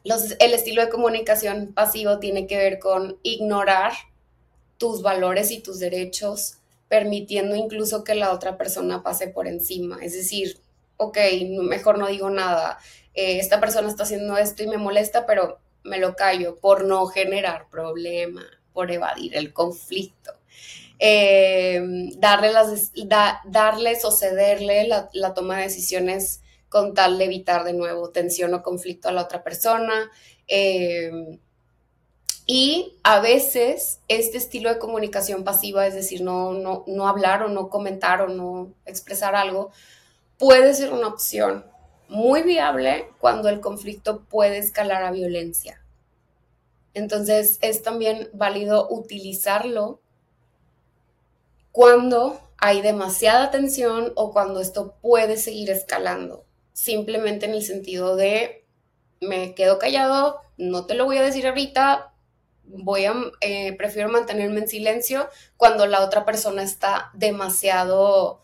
[0.04, 3.92] el estilo de comunicación pasivo tiene que ver con ignorar
[4.78, 6.58] tus valores y tus derechos,
[6.92, 9.96] permitiendo incluso que la otra persona pase por encima.
[10.02, 10.58] Es decir,
[10.98, 11.16] ok,
[11.62, 12.78] mejor no digo nada,
[13.14, 17.06] eh, esta persona está haciendo esto y me molesta, pero me lo callo por no
[17.06, 20.34] generar problema por evadir el conflicto.
[20.98, 21.80] Eh,
[22.18, 22.92] darle las,
[23.46, 28.62] darles o cederle la, toma de decisiones con tal de evitar de nuevo tensión o
[28.62, 30.10] conflicto a la otra persona.
[30.46, 31.38] Eh,
[32.46, 37.48] y a veces este estilo de comunicación pasiva, es decir, no, no, no hablar o
[37.48, 39.70] no comentar o no expresar algo,
[40.38, 41.64] puede ser una opción
[42.08, 45.82] muy viable cuando el conflicto puede escalar a violencia.
[46.94, 50.00] Entonces es también válido utilizarlo
[51.70, 56.44] cuando hay demasiada tensión o cuando esto puede seguir escalando.
[56.72, 58.64] Simplemente en el sentido de
[59.20, 62.11] me quedo callado, no te lo voy a decir ahorita,
[62.64, 68.40] voy a, eh, prefiero mantenerme en silencio cuando la otra persona está demasiado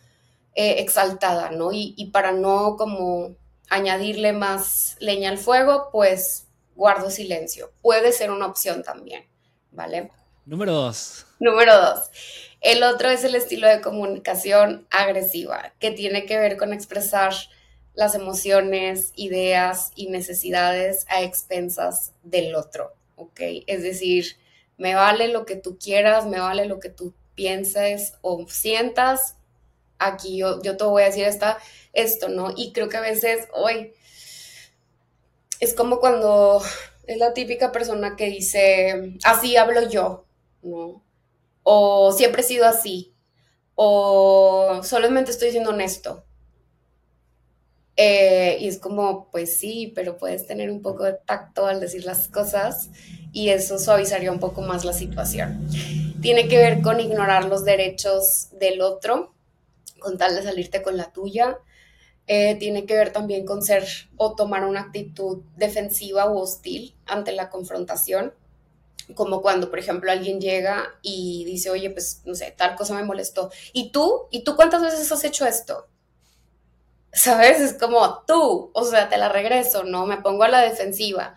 [0.54, 1.72] eh, exaltada, ¿no?
[1.72, 3.37] Y, y para no como
[3.70, 7.72] añadirle más leña al fuego, pues guardo silencio.
[7.83, 9.26] Puede ser una opción también,
[9.72, 10.11] ¿vale?
[10.46, 11.26] Número dos.
[11.40, 12.11] Número dos.
[12.61, 17.35] El otro es el estilo de comunicación agresiva, que tiene que ver con expresar
[17.94, 23.40] las emociones, ideas y necesidades a expensas del otro, ¿ok?
[23.66, 24.37] Es decir,
[24.76, 29.37] me vale lo que tú quieras, me vale lo que tú pienses o sientas,
[29.98, 31.26] aquí yo, yo te voy a decir
[31.92, 32.52] esto, ¿no?
[32.57, 33.92] Y creo que a veces, hoy,
[35.61, 36.62] es como cuando
[37.07, 40.24] es la típica persona que dice, así hablo yo,
[40.62, 41.02] ¿no?
[41.64, 43.14] O siempre he sido así,
[43.74, 46.24] o solamente estoy siendo honesto.
[48.00, 52.04] Eh, y es como, pues sí, pero puedes tener un poco de tacto al decir
[52.04, 52.90] las cosas
[53.32, 55.68] y eso suavizaría un poco más la situación.
[56.22, 59.34] Tiene que ver con ignorar los derechos del otro,
[59.98, 61.58] con tal de salirte con la tuya.
[62.28, 63.84] Eh, tiene que ver también con ser
[64.16, 68.32] o tomar una actitud defensiva o hostil ante la confrontación,
[69.16, 73.02] como cuando, por ejemplo, alguien llega y dice, oye, pues, no sé, tal cosa me
[73.02, 73.50] molestó.
[73.72, 74.28] ¿Y tú?
[74.30, 75.88] ¿Y tú cuántas veces has hecho esto?
[77.18, 77.61] ¿Sabes?
[77.61, 80.07] Es como tú, o sea, te la regreso, ¿no?
[80.07, 81.35] Me pongo a la defensiva.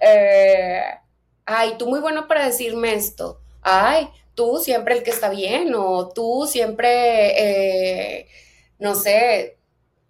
[0.00, 0.80] Eh,
[1.44, 3.40] ay, tú muy bueno para decirme esto.
[3.60, 8.28] Ay, tú siempre el que está bien, o tú siempre, eh,
[8.78, 9.58] no sé,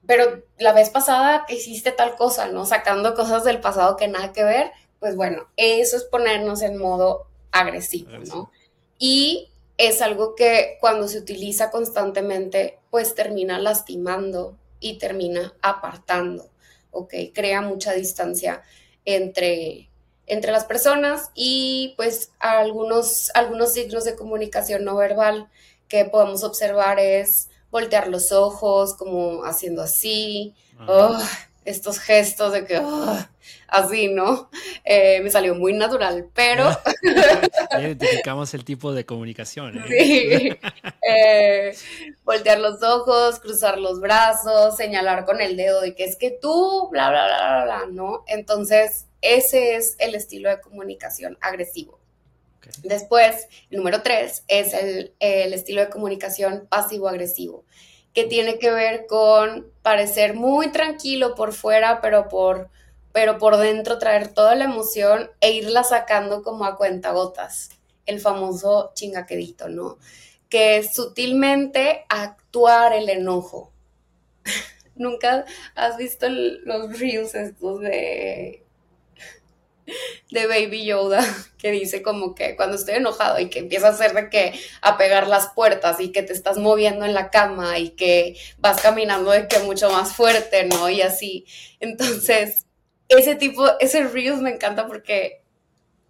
[0.06, 2.66] pero la vez pasada hiciste tal cosa, ¿no?
[2.66, 7.28] Sacando cosas del pasado que nada que ver, pues bueno, eso es ponernos en modo
[7.50, 8.50] agresivo, ¿no?
[8.98, 16.50] Y es algo que cuando se utiliza constantemente, pues termina lastimando y termina apartando,
[16.90, 17.14] ¿ok?
[17.32, 18.62] Crea mucha distancia
[19.06, 19.88] entre,
[20.26, 25.48] entre las personas y pues algunos, algunos signos de comunicación no verbal
[25.88, 30.54] que podemos observar es voltear los ojos, como haciendo así,
[30.86, 31.18] oh,
[31.64, 33.18] estos gestos de que, oh,
[33.68, 34.50] así, ¿no?
[34.84, 36.70] Eh, me salió muy natural, pero...
[37.80, 39.78] identificamos el tipo de comunicación.
[39.78, 39.84] ¿eh?
[39.88, 40.70] Sí.
[41.06, 41.76] Eh,
[42.24, 46.88] voltear los ojos, cruzar los brazos, señalar con el dedo de que es que tú,
[46.90, 48.24] bla, bla, bla, bla, bla, ¿no?
[48.26, 51.98] Entonces, ese es el estilo de comunicación agresivo.
[52.82, 57.64] Después, el número tres es el, estilo de comunicación pasivo-agresivo,
[58.14, 62.70] que tiene que ver con parecer muy tranquilo por fuera, pero por,
[63.12, 67.70] pero por dentro traer toda la emoción e irla sacando como a cuentagotas,
[68.06, 69.98] el famoso chingaquedito, ¿no?
[70.48, 73.72] Que es sutilmente actuar el enojo.
[74.94, 78.63] ¿Nunca has visto los reels estos de
[80.30, 81.24] de Baby Yoda
[81.58, 84.96] que dice como que cuando estoy enojado y que empieza a hacer de que a
[84.96, 89.30] pegar las puertas y que te estás moviendo en la cama y que vas caminando
[89.30, 90.90] de que mucho más fuerte, ¿no?
[90.90, 91.46] Y así.
[91.80, 92.66] Entonces,
[93.08, 95.42] ese tipo, ese Reels me encanta porque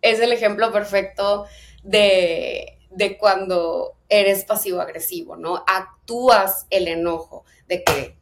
[0.02, 1.46] es el ejemplo perfecto
[1.82, 5.64] de, de cuando eres pasivo-agresivo, ¿no?
[5.66, 8.16] Actúas el enojo de que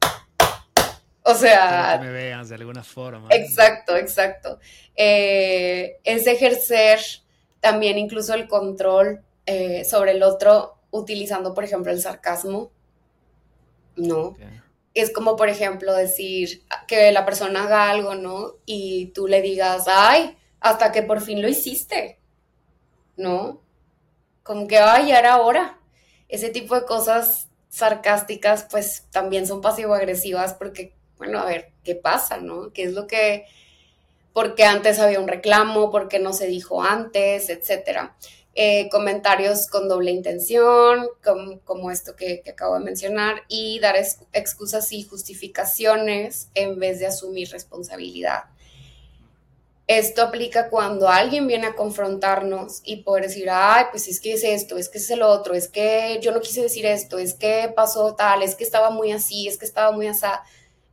[1.25, 1.99] o sea...
[2.01, 3.29] Que me veas de alguna forma.
[3.31, 4.59] Exacto, exacto.
[4.97, 7.01] Eh, es ejercer
[7.61, 12.71] también incluso el control eh, sobre el otro utilizando, por ejemplo, el sarcasmo.
[13.97, 14.37] ¿No?
[14.95, 18.55] Es como, por ejemplo, decir que la persona haga algo, ¿no?
[18.67, 22.19] Y tú le digas, ay, hasta que por fin lo hiciste.
[23.17, 23.61] ¿No?
[24.43, 25.79] Como que, ay, ya era hora.
[26.29, 32.39] Ese tipo de cosas sarcásticas, pues también son pasivo-agresivas porque bueno, a ver, ¿qué pasa,
[32.39, 32.73] no?
[32.73, 33.47] ¿Qué es lo que,
[34.33, 38.17] porque antes había un reclamo, porque no se dijo antes, etcétera?
[38.57, 41.07] Eh, comentarios con doble intención,
[41.65, 43.95] como, esto que, acabo de mencionar, y dar
[44.33, 48.47] excusas y justificaciones en vez de asumir responsabilidad.
[49.87, 54.43] Esto aplica cuando alguien viene a confrontarnos y poder decir, ay, pues es que es
[54.43, 57.73] esto, es que es el otro, es que yo no quise decir esto, es que
[57.77, 60.27] pasó tal, es que estaba muy así, es que estaba muy así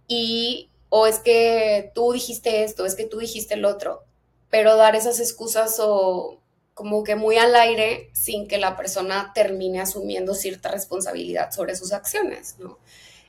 [0.09, 4.03] y o es que tú dijiste esto, es que tú dijiste el otro,
[4.49, 6.41] pero dar esas excusas o
[6.73, 11.93] como que muy al aire sin que la persona termine asumiendo cierta responsabilidad sobre sus
[11.93, 12.79] acciones, ¿no?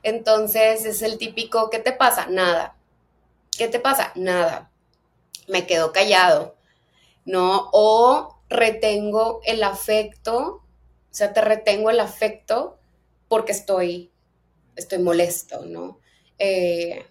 [0.02, 2.26] Entonces es el típico, ¿qué te pasa?
[2.26, 2.76] Nada.
[3.56, 4.12] ¿Qué te pasa?
[4.14, 4.70] Nada.
[5.48, 6.56] Me quedo callado,
[7.26, 7.68] ¿no?
[7.72, 10.62] O retengo el afecto, o
[11.10, 12.78] sea, te retengo el afecto
[13.28, 14.10] porque estoy,
[14.76, 15.99] estoy molesto, ¿no?
[16.40, 17.06] Eh,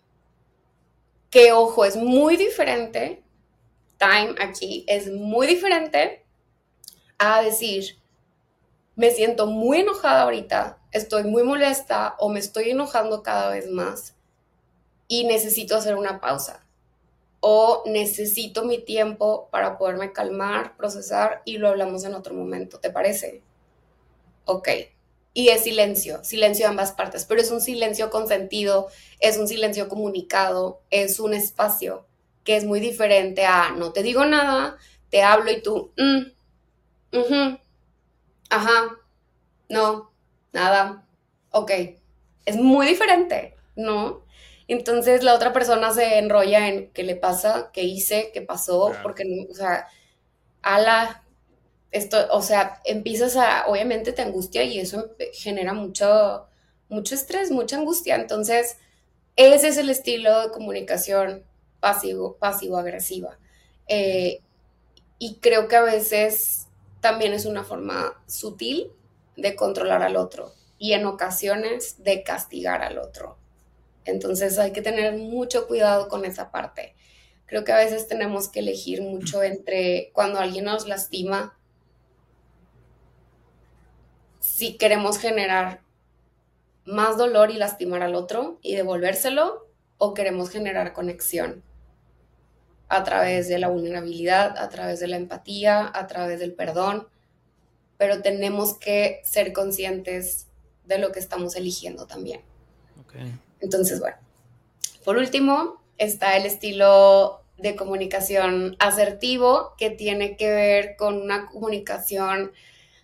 [1.30, 3.24] que ojo, es muy diferente,
[3.98, 6.26] time aquí es muy diferente
[7.20, 8.00] a decir,
[8.96, 14.15] me siento muy enojada ahorita, estoy muy molesta o me estoy enojando cada vez más
[15.08, 16.65] y necesito hacer una pausa
[17.39, 22.89] o necesito mi tiempo para poderme calmar, procesar y lo hablamos en otro momento, ¿te
[22.89, 23.44] parece?
[24.46, 24.70] Ok,
[25.34, 28.88] y es silencio, silencio de ambas partes, pero es un silencio consentido,
[29.20, 32.08] es un silencio comunicado, es un espacio
[32.44, 34.78] que es muy diferente a no te digo nada,
[35.10, 36.32] te hablo y tú, mm,
[38.50, 38.98] ajá,
[39.70, 40.12] no,
[40.54, 41.06] nada,
[41.52, 41.72] ok,
[42.46, 44.24] es muy diferente, ¿no?
[44.68, 49.24] Entonces la otra persona se enrolla en qué le pasa, qué hice, qué pasó, porque,
[49.50, 49.88] o sea,
[50.62, 51.24] ala,
[51.91, 56.47] esto, o sea, empiezas a, obviamente te angustia y eso genera mucho,
[56.88, 58.15] mucho estrés, mucha angustia.
[58.15, 58.78] Entonces,
[59.36, 61.43] ese es el estilo de comunicación
[61.80, 63.39] pasivo, pasivo-agresiva.
[63.88, 64.41] Eh,
[65.17, 66.67] y creo que a veces
[67.02, 68.91] también es una forma sutil
[69.36, 73.38] de controlar al otro y en ocasiones de castigar al otro.
[74.06, 76.95] Entonces hay que tener mucho cuidado con esa parte.
[77.45, 81.59] Creo que a veces tenemos que elegir mucho entre cuando alguien nos lastima
[84.39, 85.82] si queremos generar
[86.86, 89.67] más dolor y lastimar al otro y devolvérselo
[89.98, 91.63] o queremos generar conexión
[92.87, 97.08] a través de la vulnerabilidad, a través de la empatía, a través del perdón,
[97.98, 100.48] pero tenemos que ser conscientes
[100.85, 102.42] de lo que estamos eligiendo también.
[103.60, 104.17] Entonces, bueno,
[105.04, 112.52] por último está el estilo de comunicación asertivo que tiene que ver con una comunicación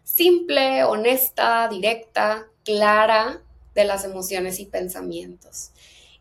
[0.05, 3.41] simple, honesta, directa, clara
[3.73, 5.71] de las emociones y pensamientos.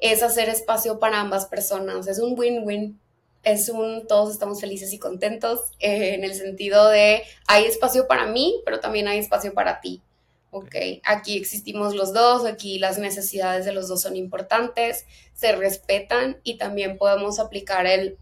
[0.00, 2.98] Es hacer espacio para ambas personas, es un win-win,
[3.44, 8.26] es un todos estamos felices y contentos eh, en el sentido de hay espacio para
[8.26, 10.02] mí, pero también hay espacio para ti.
[10.50, 10.74] ¿ok?
[11.04, 15.04] Aquí existimos los dos, aquí las necesidades de los dos son importantes,
[15.34, 18.18] se respetan y también podemos aplicar el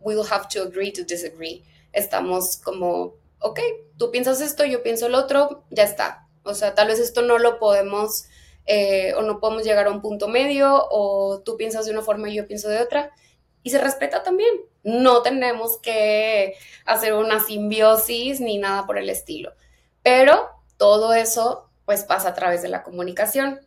[0.00, 1.62] we will have to agree to disagree.
[1.92, 3.60] Estamos como, ok,
[3.98, 6.26] tú piensas esto, yo pienso el otro, ya está.
[6.44, 8.24] O sea, tal vez esto no lo podemos
[8.64, 12.30] eh, o no podemos llegar a un punto medio o tú piensas de una forma
[12.30, 13.12] y yo pienso de otra.
[13.62, 14.54] Y se respeta también.
[14.84, 16.54] No tenemos que
[16.86, 19.52] hacer una simbiosis ni nada por el estilo.
[20.02, 23.60] Pero todo eso pues pasa a través de la comunicación.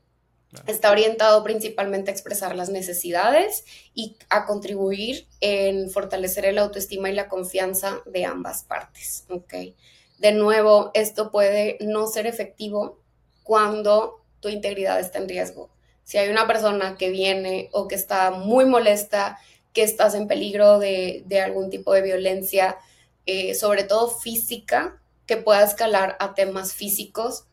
[0.68, 3.64] Está orientado principalmente a expresar las necesidades
[3.94, 9.26] y a contribuir en fortalecer el autoestima y la confianza de ambas partes.
[9.30, 9.76] ¿okay?
[10.22, 13.00] De nuevo, esto puede no ser efectivo
[13.42, 15.72] cuando tu integridad está en riesgo.
[16.04, 19.40] Si hay una persona que viene o que está muy molesta,
[19.74, 22.78] que estás en peligro de, algún tipo de violencia,
[23.26, 27.46] eh, sobre todo física, que pueda escalar a temas físicos,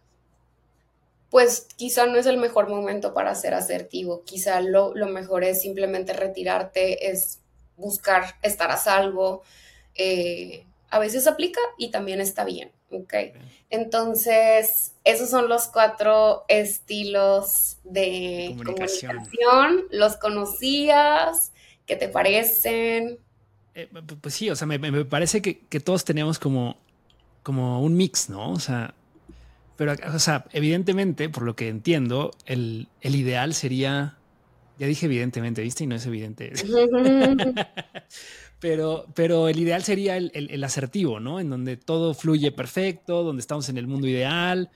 [1.31, 4.25] pues quizá no es el mejor momento para ser asertivo.
[4.25, 7.39] Quizá lo, mejor es simplemente retirarte, es
[7.79, 9.41] buscar estar a salvo.
[9.95, 13.15] Eh, a veces aplica y también está bien, ¿ok?
[13.71, 19.87] Entonces, esos son los cuatro estilos de comunicación.
[19.91, 21.53] ¿Los conocías?
[21.87, 23.19] ¿Qué te parecen?
[23.75, 23.89] Eh,
[24.21, 26.77] pues sí, o sea, me, parece que, que, todos tenemos como,
[27.43, 28.53] como un mix, ¿no?
[28.53, 28.95] O sea,
[29.79, 34.17] pero, o sea, evidentemente, por lo que entiendo, el, ideal sería.
[34.77, 35.85] Ya dije evidentemente, ¿viste?
[35.85, 36.53] Y no es evidente.
[38.61, 41.39] pero, pero el ideal sería el, asertivo, ¿no?
[41.39, 44.71] En donde todo fluye perfecto, donde estamos en el mundo ideal.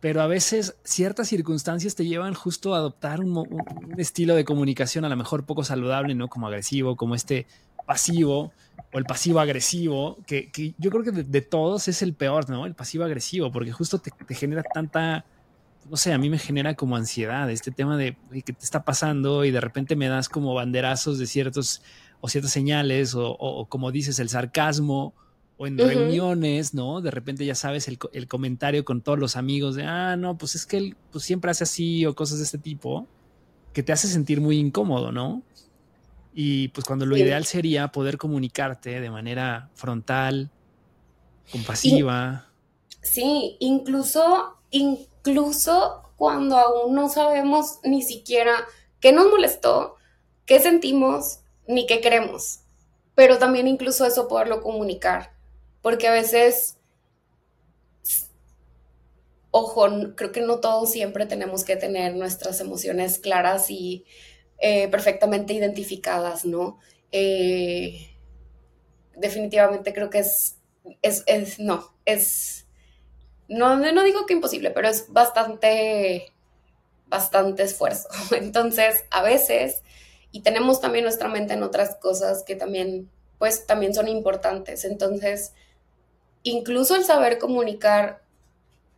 [0.00, 3.46] Pero a veces ciertas circunstancias te llevan justo a adoptar un,
[3.96, 6.28] estilo de comunicación a lo mejor poco saludable, ¿no?
[6.28, 7.46] Como agresivo, como este
[7.86, 8.52] pasivo
[8.92, 12.66] o el pasivo agresivo, que, yo creo que de, todos es el peor, ¿no?
[12.66, 15.24] El pasivo agresivo, porque justo te, genera tanta,
[15.88, 19.44] no sé, a mí me genera como ansiedad este tema de que te está pasando
[19.44, 21.82] y de repente me das como banderazos de ciertos
[22.20, 25.14] o ciertas señales o, como dices, el sarcasmo
[25.56, 27.00] o en reuniones, ¿no?
[27.00, 30.54] De repente ya sabes el, el, comentario con todos los amigos de, ah, no, pues
[30.54, 33.06] es que él pues siempre hace así o cosas de este tipo,
[33.72, 35.42] que te hace sentir muy incómodo, ¿no?
[36.34, 40.50] Y pues cuando lo ideal sería poder comunicarte de manera frontal,
[41.50, 42.46] compasiva.
[43.02, 48.52] sí, incluso, incluso cuando aún no sabemos ni siquiera
[49.00, 49.96] qué nos molestó,
[50.46, 51.40] qué sentimos,
[51.70, 52.60] ni qué queremos.
[53.14, 55.32] Pero también incluso eso poderlo comunicar.
[55.82, 56.76] Porque a veces,
[59.50, 64.04] ojo, creo que no todos siempre tenemos que tener nuestras emociones claras y
[64.58, 66.78] eh, perfectamente identificadas, ¿no?
[67.12, 68.08] Eh,
[69.16, 70.56] definitivamente creo que es,
[71.02, 72.66] es, no, es,
[73.48, 76.32] no, no digo que imposible, pero es bastante,
[77.06, 78.08] bastante esfuerzo.
[78.36, 79.82] Entonces, a veces,
[80.32, 84.84] y tenemos también nuestra mente en otras cosas que también, pues, también son importantes.
[84.84, 85.52] Entonces,
[86.42, 88.22] incluso el saber comunicar,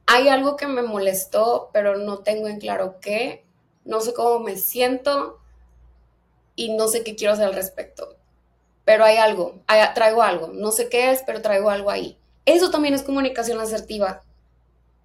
[0.07, 3.45] hay algo que me molestó, pero no tengo en claro qué,
[3.85, 5.39] no sé cómo me siento,
[6.57, 8.17] y no sé qué quiero hacer al respecto.
[8.85, 9.61] Pero hay algo,
[9.95, 12.19] traigo algo, no sé qué es, pero traigo algo ahí.
[12.45, 14.23] Eso también es comunicación asertiva.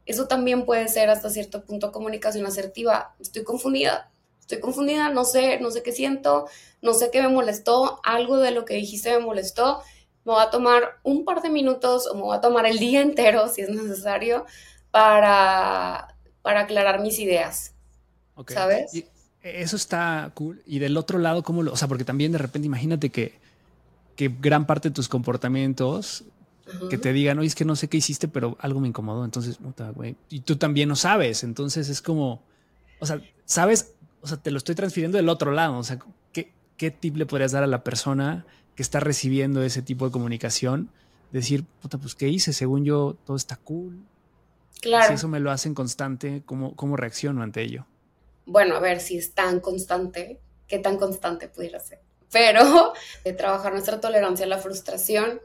[0.06, 3.16] Eso también puede ser hasta cierto punto comunicación asertiva.
[3.20, 4.10] Estoy confundida,
[4.48, 6.48] estoy confundida, no sé, no sé qué siento,
[6.82, 9.82] no sé qué me molestó, algo de lo que dijiste me molestó.
[10.24, 13.02] Me va a tomar un par de minutos o me va a tomar el día
[13.02, 14.46] entero, si es necesario,
[14.92, 17.74] para, para aclarar mis ideas.
[18.48, 18.92] ¿Sabes?
[19.42, 20.62] Eso está cool.
[20.66, 21.74] Y del otro lado, ¿cómo lo.?
[21.74, 23.40] O sea, porque también de repente imagínate que,
[24.16, 26.26] que gran parte de tus comportamientos
[26.90, 29.24] que te digan, oye, es que no sé qué hiciste, pero algo me incomodó.
[29.24, 30.18] Entonces, puta, güey.
[30.30, 31.44] Y tú también no sabes.
[31.44, 32.42] Entonces es como.
[33.00, 35.78] O sea, sabes, o sea, te lo estoy transfiriendo del otro lado.
[35.78, 36.00] O sea,
[36.32, 38.46] ¿qué, qué tip le podrías dar a la persona
[38.76, 40.90] que está recibiendo ese tipo de comunicación?
[41.32, 42.54] Decir, puta, pues, ¿qué hice?
[42.54, 44.00] Según yo, todo está cool.
[44.82, 45.08] Claro.
[45.08, 47.86] Si eso me lo hacen constante, ¿cómo, cómo reacciono ante ello?
[48.48, 52.00] bueno, a ver si es tan constante, qué tan constante pudiera ser.
[52.32, 52.94] Pero
[53.24, 55.42] de trabajar nuestra tolerancia a la frustración,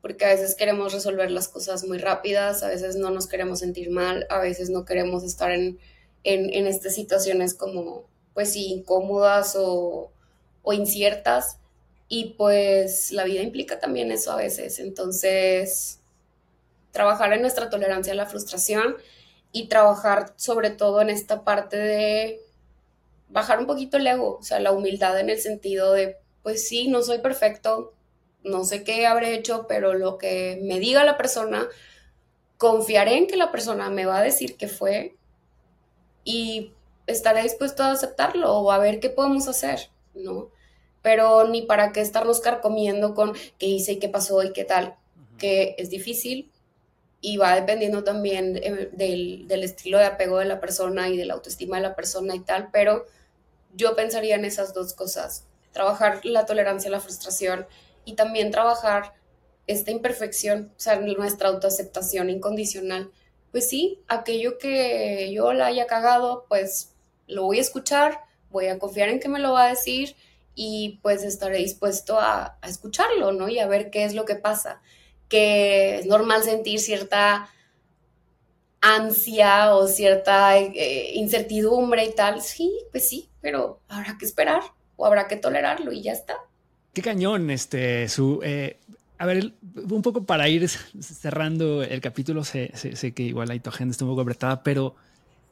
[0.00, 3.90] porque a veces queremos resolver las cosas muy rápidas, a veces no nos queremos sentir
[3.90, 5.78] mal, a veces no queremos estar en,
[6.22, 10.10] en, estas situaciones como, pues incómodas o,
[10.62, 11.58] o inciertas.
[12.08, 14.78] Y pues la vida implica también eso a veces.
[14.78, 16.00] Entonces,
[16.92, 18.96] trabajar en nuestra tolerancia a la frustración
[19.52, 22.40] y trabajar sobre todo en esta parte de
[23.28, 26.88] bajar un poquito el ego, o sea, la humildad en el sentido de, pues sí,
[26.88, 27.92] no soy perfecto,
[28.44, 31.66] no sé qué habré hecho, pero lo que me diga la persona,
[32.58, 35.16] confiaré en que la persona me va a decir que fue
[36.24, 36.72] y
[37.06, 40.50] estaré dispuesto a aceptarlo o a ver qué podemos hacer, ¿no?
[41.02, 44.96] Pero ni para qué estarnos carcomiendo con qué hice y qué pasó y qué tal,
[45.38, 46.50] que es difícil
[47.20, 51.24] y va dependiendo también eh, del, del estilo de apego de la persona y de
[51.24, 53.06] la autoestima de la persona y tal, pero
[53.74, 57.66] yo pensaría en esas dos cosas, trabajar la tolerancia a la frustración
[58.04, 59.14] y también trabajar
[59.66, 63.10] esta imperfección, o sea, nuestra autoaceptación incondicional.
[63.50, 66.93] Pues sí, aquello que yo la haya cagado, pues
[67.26, 68.20] lo voy a escuchar,
[68.50, 70.16] voy a confiar en que me lo va a decir
[70.54, 73.48] y pues estaré dispuesto a, escucharlo, ¿no?
[73.48, 74.80] Y a ver qué es lo que pasa.
[75.28, 77.48] Que es normal sentir cierta
[78.80, 82.40] ansia o cierta eh, incertidumbre y tal.
[82.40, 84.62] Sí, pues sí, pero habrá que esperar
[84.96, 86.36] o habrá que tolerarlo y ya está.
[86.92, 88.40] Qué cañón, este, su...
[88.44, 88.78] Eh,
[89.18, 89.52] a ver,
[89.90, 92.72] un poco para ir cerrando el capítulo, sé,
[93.14, 94.96] que igual ahí tu agenda está un poco apretada, pero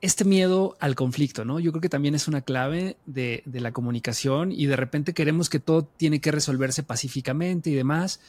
[0.03, 1.61] este miedo al conflicto, ¿no?
[1.61, 5.61] Yo creo que también es una clave de, la comunicación y de repente queremos que
[5.61, 8.21] todo tiene que resolverse pacíficamente y demás.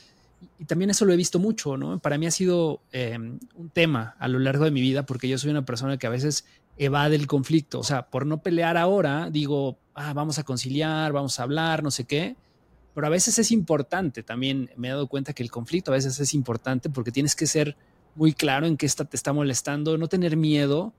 [0.60, 1.98] Y también eso lo he visto mucho, ¿no?
[1.98, 5.40] Para mí ha sido eh, un tema a lo largo de mi vida porque yo
[5.40, 6.46] soy una persona que a veces
[6.78, 7.80] evade el conflicto.
[7.80, 11.90] O sea, por no pelear ahora, digo, ah, vamos a conciliar, vamos a hablar, no
[11.90, 12.36] sé qué.
[12.94, 16.20] Pero a veces es importante, también me he dado cuenta que el conflicto a veces
[16.20, 17.76] es importante porque tienes que ser
[18.14, 20.94] muy claro en qué te está molestando, no tener miedo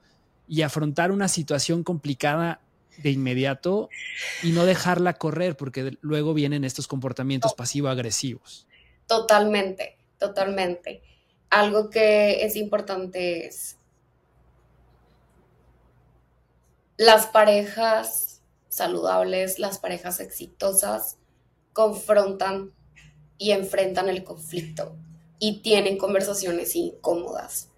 [0.48, 2.60] y afrontar una situación complicada
[2.98, 3.88] de inmediato
[4.42, 8.66] y no dejarla correr porque luego vienen estos comportamientos pasivo-agresivos.
[9.06, 11.02] Totalmente, totalmente.
[11.50, 13.76] Algo que es importante es
[16.96, 21.18] las parejas saludables, las parejas exitosas
[21.72, 22.72] confrontan
[23.38, 24.96] y enfrentan el conflicto
[25.40, 27.70] y tienen conversaciones incómodas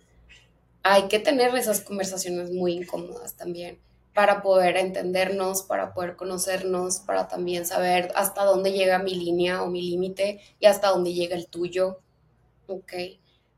[0.89, 3.81] hay que tener esas conversaciones muy incómodas también
[4.15, 9.67] para poder entendernos, para poder conocernos, para también saber hasta dónde llega mi línea o
[9.67, 11.99] mi límite y hasta dónde llega el tuyo.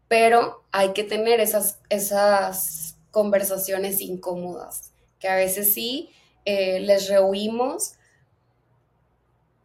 [0.08, 6.10] Pero hay que tener esas, esas conversaciones incómodas, que a veces sí
[6.46, 7.92] eh, les rehuimos,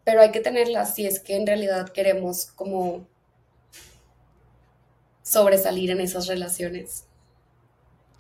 [0.03, 3.07] pero hay que tenerlas si es que en realidad queremos como
[5.23, 7.05] sobresalir en esas relaciones.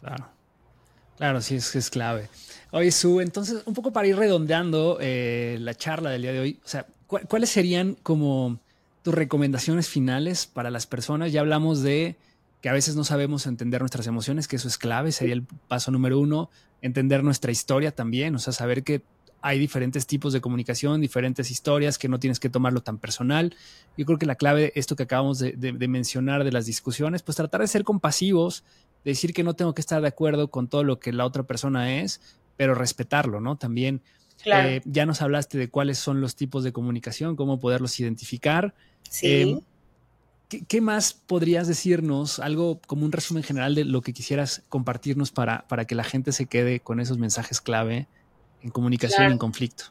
[0.03, 0.27] Claro.
[1.17, 2.27] Claro, sí, es, es clave.
[2.71, 6.59] Oye, Su, entonces, un poco para ir redondeando eh, la charla del día de hoy,
[6.65, 8.59] o sea, ¿cuáles serían como
[9.03, 11.31] tus recomendaciones finales para las personas?
[11.31, 12.17] Ya hablamos de
[12.61, 15.91] que a veces no sabemos entender nuestras emociones, que eso es clave, sería el paso
[15.91, 16.49] número uno,
[16.81, 19.01] entender nuestra historia también, o sea, saber que
[19.43, 23.53] hay diferentes tipos de comunicación, diferentes historias, que no tienes que tomarlo tan personal.
[23.97, 27.35] Yo creo que la clave, esto que acabamos de, de mencionar de las discusiones, pues
[27.35, 28.63] tratar de ser compasivos,
[29.03, 31.99] decir que no tengo que estar de acuerdo con todo lo que la otra persona
[32.01, 32.21] es,
[32.55, 33.57] pero respetarlo, ¿no?
[33.57, 34.01] También
[34.45, 38.73] eh, ya nos hablaste de cuáles son los tipos de comunicación, cómo poderlos identificar.
[39.09, 39.27] Sí.
[39.27, 39.59] Eh,
[40.69, 42.39] ¿qué, más podrías decirnos?
[42.39, 46.31] Algo como un resumen general de lo que quisieras compartirnos para, para que la gente
[46.31, 48.07] se quede con esos mensajes clave
[48.63, 49.85] en comunicación en conflicto.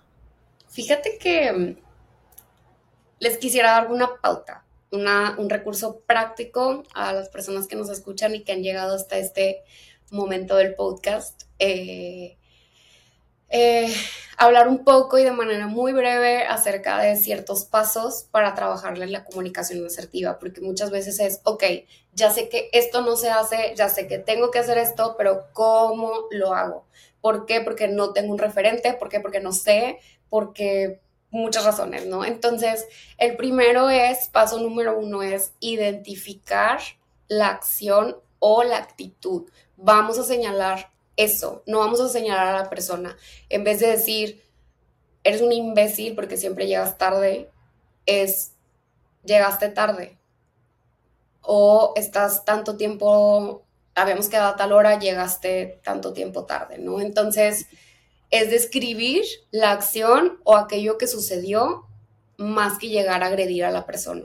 [0.68, 1.76] Fíjate que mm,
[3.20, 8.42] les quisiera dar una pauta un recurso práctico a las personas que nos escuchan y
[8.42, 9.62] que han llegado hasta este
[10.10, 11.44] momento del podcast.
[11.58, 12.36] Eh,
[13.52, 13.94] eh,
[14.38, 19.24] hablar un poco y de manera muy breve acerca de ciertos pasos para trabajarle la
[19.24, 21.62] comunicación asertiva, porque muchas veces es, ok,
[22.14, 25.48] ya sé que esto no se hace, ya sé que tengo que hacer esto, pero
[25.52, 26.86] ¿cómo lo hago?
[27.20, 27.60] ¿Por qué?
[27.60, 29.20] Porque no tengo un referente, ¿por qué?
[29.20, 29.98] Porque no sé,
[30.30, 31.00] porque
[31.30, 32.24] muchas razones, ¿no?
[32.24, 32.86] Entonces,
[33.18, 36.80] el primero es, paso número uno es identificar
[37.28, 39.48] la acción o la actitud.
[39.76, 43.16] Vamos a señalar eso, no vamos a señalar a la persona.
[43.48, 44.42] En vez de decir,
[45.24, 47.50] eres un imbécil porque siempre llegas tarde,
[48.06, 48.52] es,
[49.24, 50.18] llegaste tarde.
[51.42, 57.00] O estás tanto tiempo, habíamos quedado a tal hora, llegaste tanto tiempo tarde, ¿no?
[57.00, 57.66] Entonces,
[58.30, 61.86] es describir la acción o aquello que sucedió
[62.38, 64.24] más que llegar a agredir a la persona.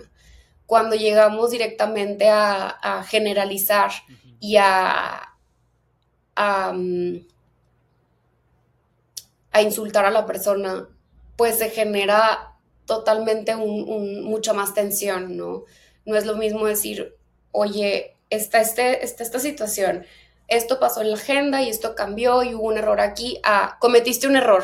[0.65, 3.91] Cuando llegamos directamente a, generalizar
[4.39, 5.36] y a,
[6.37, 6.73] a,
[9.61, 10.87] insultar a la persona,
[11.35, 12.53] pues se genera
[12.85, 15.65] totalmente mucha más tensión, ¿no?
[16.05, 17.15] No es lo mismo decir,
[17.51, 20.05] oye, está, este, está esta situación,
[20.47, 24.27] esto pasó en la agenda y esto cambió y hubo un error aquí, ah, cometiste
[24.27, 24.63] un error.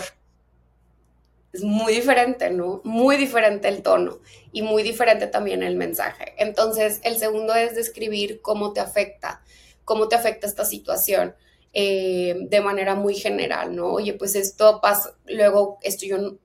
[1.51, 2.81] Es muy diferente, ¿no?
[2.83, 4.19] Muy diferente el tono
[4.51, 6.33] y muy diferente también el mensaje.
[6.37, 9.41] Entonces, el segundo es describir cómo te afecta.
[9.85, 11.35] cómo te afecta esta situación
[11.73, 13.87] eh, de manera muy general, ¿no?
[13.91, 16.37] Oye, pues esto pasa, luego esto yo,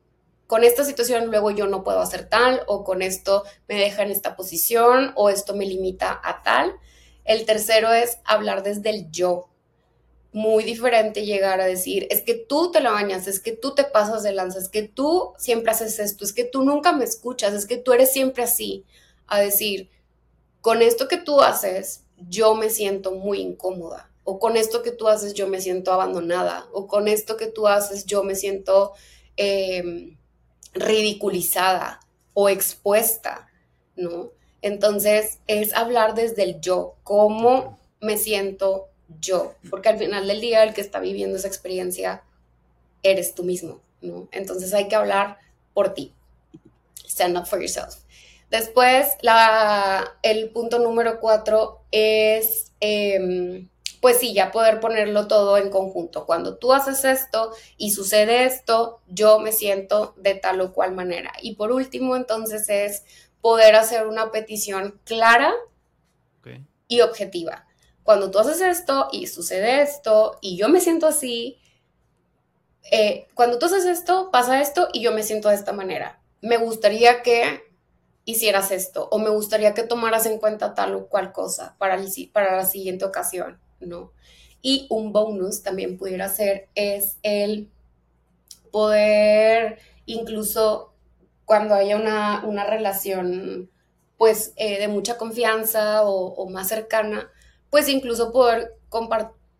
[0.46, 4.10] con esta situación luego yo no puedo hacer tal, o con esto me deja en
[4.10, 6.72] esta posición, o esto me limita a tal.
[7.24, 9.48] El tercero es hablar desde el yo,
[10.32, 13.84] muy diferente llegar a decir, es que tú te la bañas, es que tú te
[13.84, 17.54] pasas de lanza, es que tú siempre haces esto, es que tú nunca me escuchas,
[17.54, 18.84] es que tú eres siempre así,
[19.26, 19.90] a decir,
[20.60, 25.08] con esto que tú haces, yo me siento muy incómoda, o con esto que tú
[25.08, 28.92] haces, yo me siento abandonada, o con esto que tú haces, yo me siento
[29.38, 30.18] em,
[30.74, 32.00] ridiculizada
[32.34, 33.48] o expuesta,
[33.96, 34.30] ¿no?
[34.60, 40.62] Entonces es hablar desde el yo, cómo me siento yo, porque al final del día
[40.62, 42.22] el que está viviendo esa experiencia
[43.02, 44.28] eres tú mismo, ¿no?
[44.30, 45.38] Entonces hay que hablar
[45.72, 46.12] por ti.
[47.06, 47.94] Stand up for yourself.
[48.50, 53.68] Después, la, el punto número cuatro es, em,
[54.00, 56.26] pues sí, ya poder ponerlo todo en conjunto.
[56.26, 61.32] Cuando tú haces esto y sucede esto, yo me siento de tal o cual manera.
[61.42, 63.04] Y por último, entonces, es
[63.40, 65.52] poder hacer una petición clara
[66.90, 67.68] y objetiva
[68.08, 71.58] cuando tú haces esto y sucede esto y yo me siento así,
[72.90, 76.18] eh, cuando tú haces esto, pasa esto y yo me siento de esta manera.
[76.40, 77.70] Me gustaría que
[78.24, 82.00] hicieras esto o me gustaría que tomaras en cuenta tal o cual cosa para,
[82.32, 84.12] para la siguiente ocasión, ¿no?
[84.60, 87.68] Y un bonus también pudiera ser es el
[88.70, 90.92] poder incluso
[91.44, 93.70] cuando haya una, una relación
[94.16, 97.30] pues eh, de mucha confianza o más cercana,
[97.70, 98.74] pues incluso poder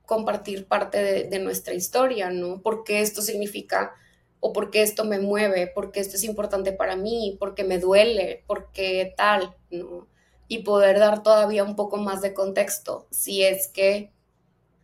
[0.07, 2.61] compartir parte de, nuestra historia, ¿no?
[2.62, 3.95] Porque esto significa
[4.41, 9.12] o porque esto me mueve, porque esto es importante para mí, porque me duele, porque
[9.16, 10.07] tal, ¿no?
[10.49, 14.13] Y poder dar todavía un poco más de contexto, si es que,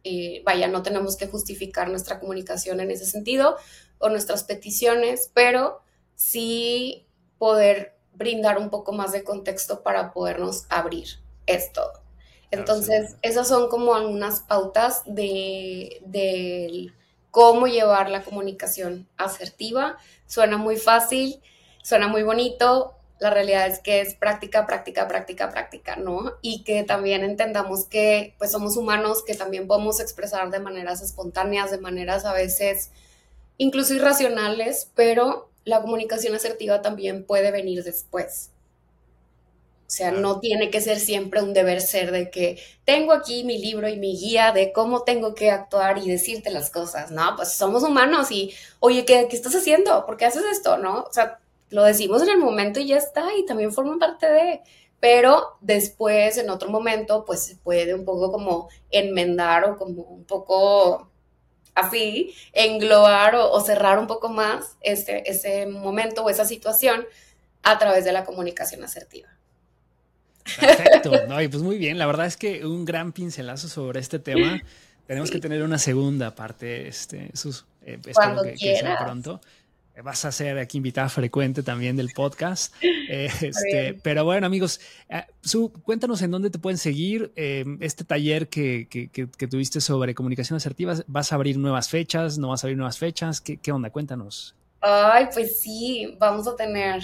[0.04, 3.56] eh, vaya, no tenemos que justificar nuestra comunicación en ese sentido
[3.98, 5.80] o nuestras peticiones, pero
[6.14, 7.06] sí
[7.38, 11.08] poder brindar un poco más de contexto para podernos abrir.
[11.46, 11.82] esto.
[12.50, 16.92] Entonces, esas son como algunas pautas de,
[17.30, 19.98] cómo llevar la comunicación asertiva.
[20.26, 21.42] Suena muy fácil,
[21.82, 22.94] suena muy bonito.
[23.20, 26.32] La realidad es que es práctica, práctica, práctica, práctica, ¿no?
[26.42, 31.70] Y que también entendamos que pues somos humanos, que también podemos expresar de maneras espontáneas,
[31.70, 32.90] de maneras a veces
[33.56, 38.50] incluso irracionales, pero la comunicación asertiva también puede venir después.
[39.86, 43.58] O sea, no tiene que ser siempre un deber ser de que tengo aquí mi
[43.58, 47.10] libro y mi guía de cómo tengo que actuar y decirte las cosas.
[47.10, 50.04] No, pues somos humanos y, oye, ¿qué, qué estás haciendo?
[50.06, 50.78] ¿Por qué haces esto?
[50.78, 51.02] ¿No?
[51.02, 51.38] O sea,
[51.70, 54.60] lo decimos en el momento y ya está, y también forma parte de,
[55.00, 60.24] pero después, en otro momento, pues se puede un poco como enmendar o como un
[60.24, 61.10] poco
[61.74, 67.04] así, englobar o, o cerrar un poco más este, ese momento o esa situación
[67.62, 69.28] a través de la comunicación asertiva.
[70.60, 74.18] Perfecto, no, y pues muy bien, la verdad es que un gran pincelazo sobre este
[74.18, 74.62] tema.
[75.06, 79.40] Tenemos que tener una segunda parte, este, sus, eh, espero que, sea pronto.
[79.94, 82.74] Eh, vas a ser aquí invitada frecuente también del podcast.
[83.06, 84.80] Eh, este, pero bueno, amigos,
[85.42, 87.32] Su, cuéntanos en dónde te pueden seguir.
[87.36, 92.38] este taller que, que, tuviste sobre comunicación asertiva, ¿vas a abrir nuevas fechas?
[92.38, 93.42] ¿No vas a abrir nuevas fechas?
[93.42, 93.90] ¿Qué, qué onda?
[93.90, 94.56] Cuéntanos.
[94.80, 97.02] Ay, pues sí, vamos a tener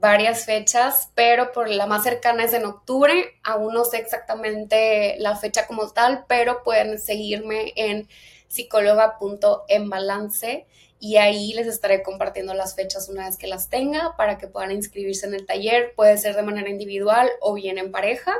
[0.00, 3.38] varias fechas, pero por la más cercana es en octubre.
[3.42, 8.08] Aún no sé exactamente la fecha como tal, pero pueden seguirme en
[8.48, 10.66] psicóloga.enbalance
[11.00, 14.72] y ahí les estaré compartiendo las fechas una vez que las tenga para que puedan
[14.72, 15.92] inscribirse en el taller.
[15.94, 18.34] Puede ser de manera individual o bien en pareja.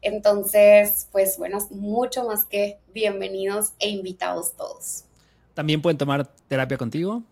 [0.00, 5.04] Entonces, pues bueno, mucho más que bienvenidos e invitados todos.
[5.54, 7.22] ¿También pueden tomar terapia contigo?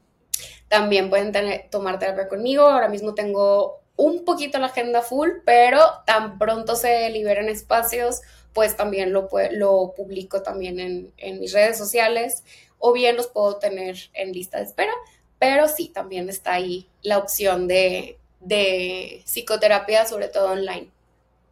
[0.68, 1.32] También pueden
[1.70, 2.62] tomar terapia conmigo.
[2.62, 8.20] Ahora mismo tengo un poquito la agenda full, pero tan pronto se liberen espacios,
[8.52, 10.80] pues también lo, lo publico también
[11.16, 12.44] en, mis redes sociales
[12.78, 14.92] o bien los puedo tener en lista de espera,
[15.38, 20.88] pero sí, también está ahí la opción de, de psicoterapia, sobre todo online.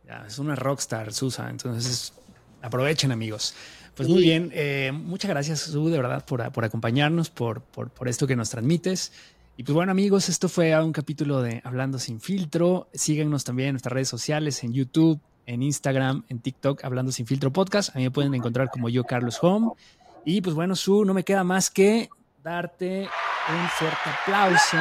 [0.06, 2.12] Ya, es una rockstar, Susa, entonces
[2.62, 3.54] aprovechen amigos.
[3.94, 8.36] Pues muy bien, eh, muchas gracias, Su, de verdad, por, acompañarnos, por, por, esto que
[8.36, 9.12] nos transmites.
[9.56, 12.88] Y pues bueno, amigos, esto fue un capítulo de Hablando sin filtro.
[12.94, 17.50] Síguenos también en nuestras redes sociales, en YouTube, en Instagram, en TikTok, Hablando sin filtro
[17.50, 17.94] podcast.
[17.96, 19.72] A mí me pueden encontrar como yo, Carlos Home.
[20.24, 22.10] Y pues bueno, Su, no me queda más que
[22.44, 23.08] darte
[23.48, 24.76] un fuerte aplauso.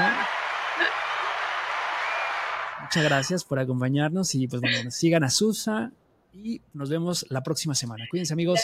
[2.82, 5.91] Muchas gracias por acompañarnos y pues bueno, sigan a Susa
[6.34, 8.05] y nos vemos la próxima semana.
[8.09, 8.59] Cuídense amigos.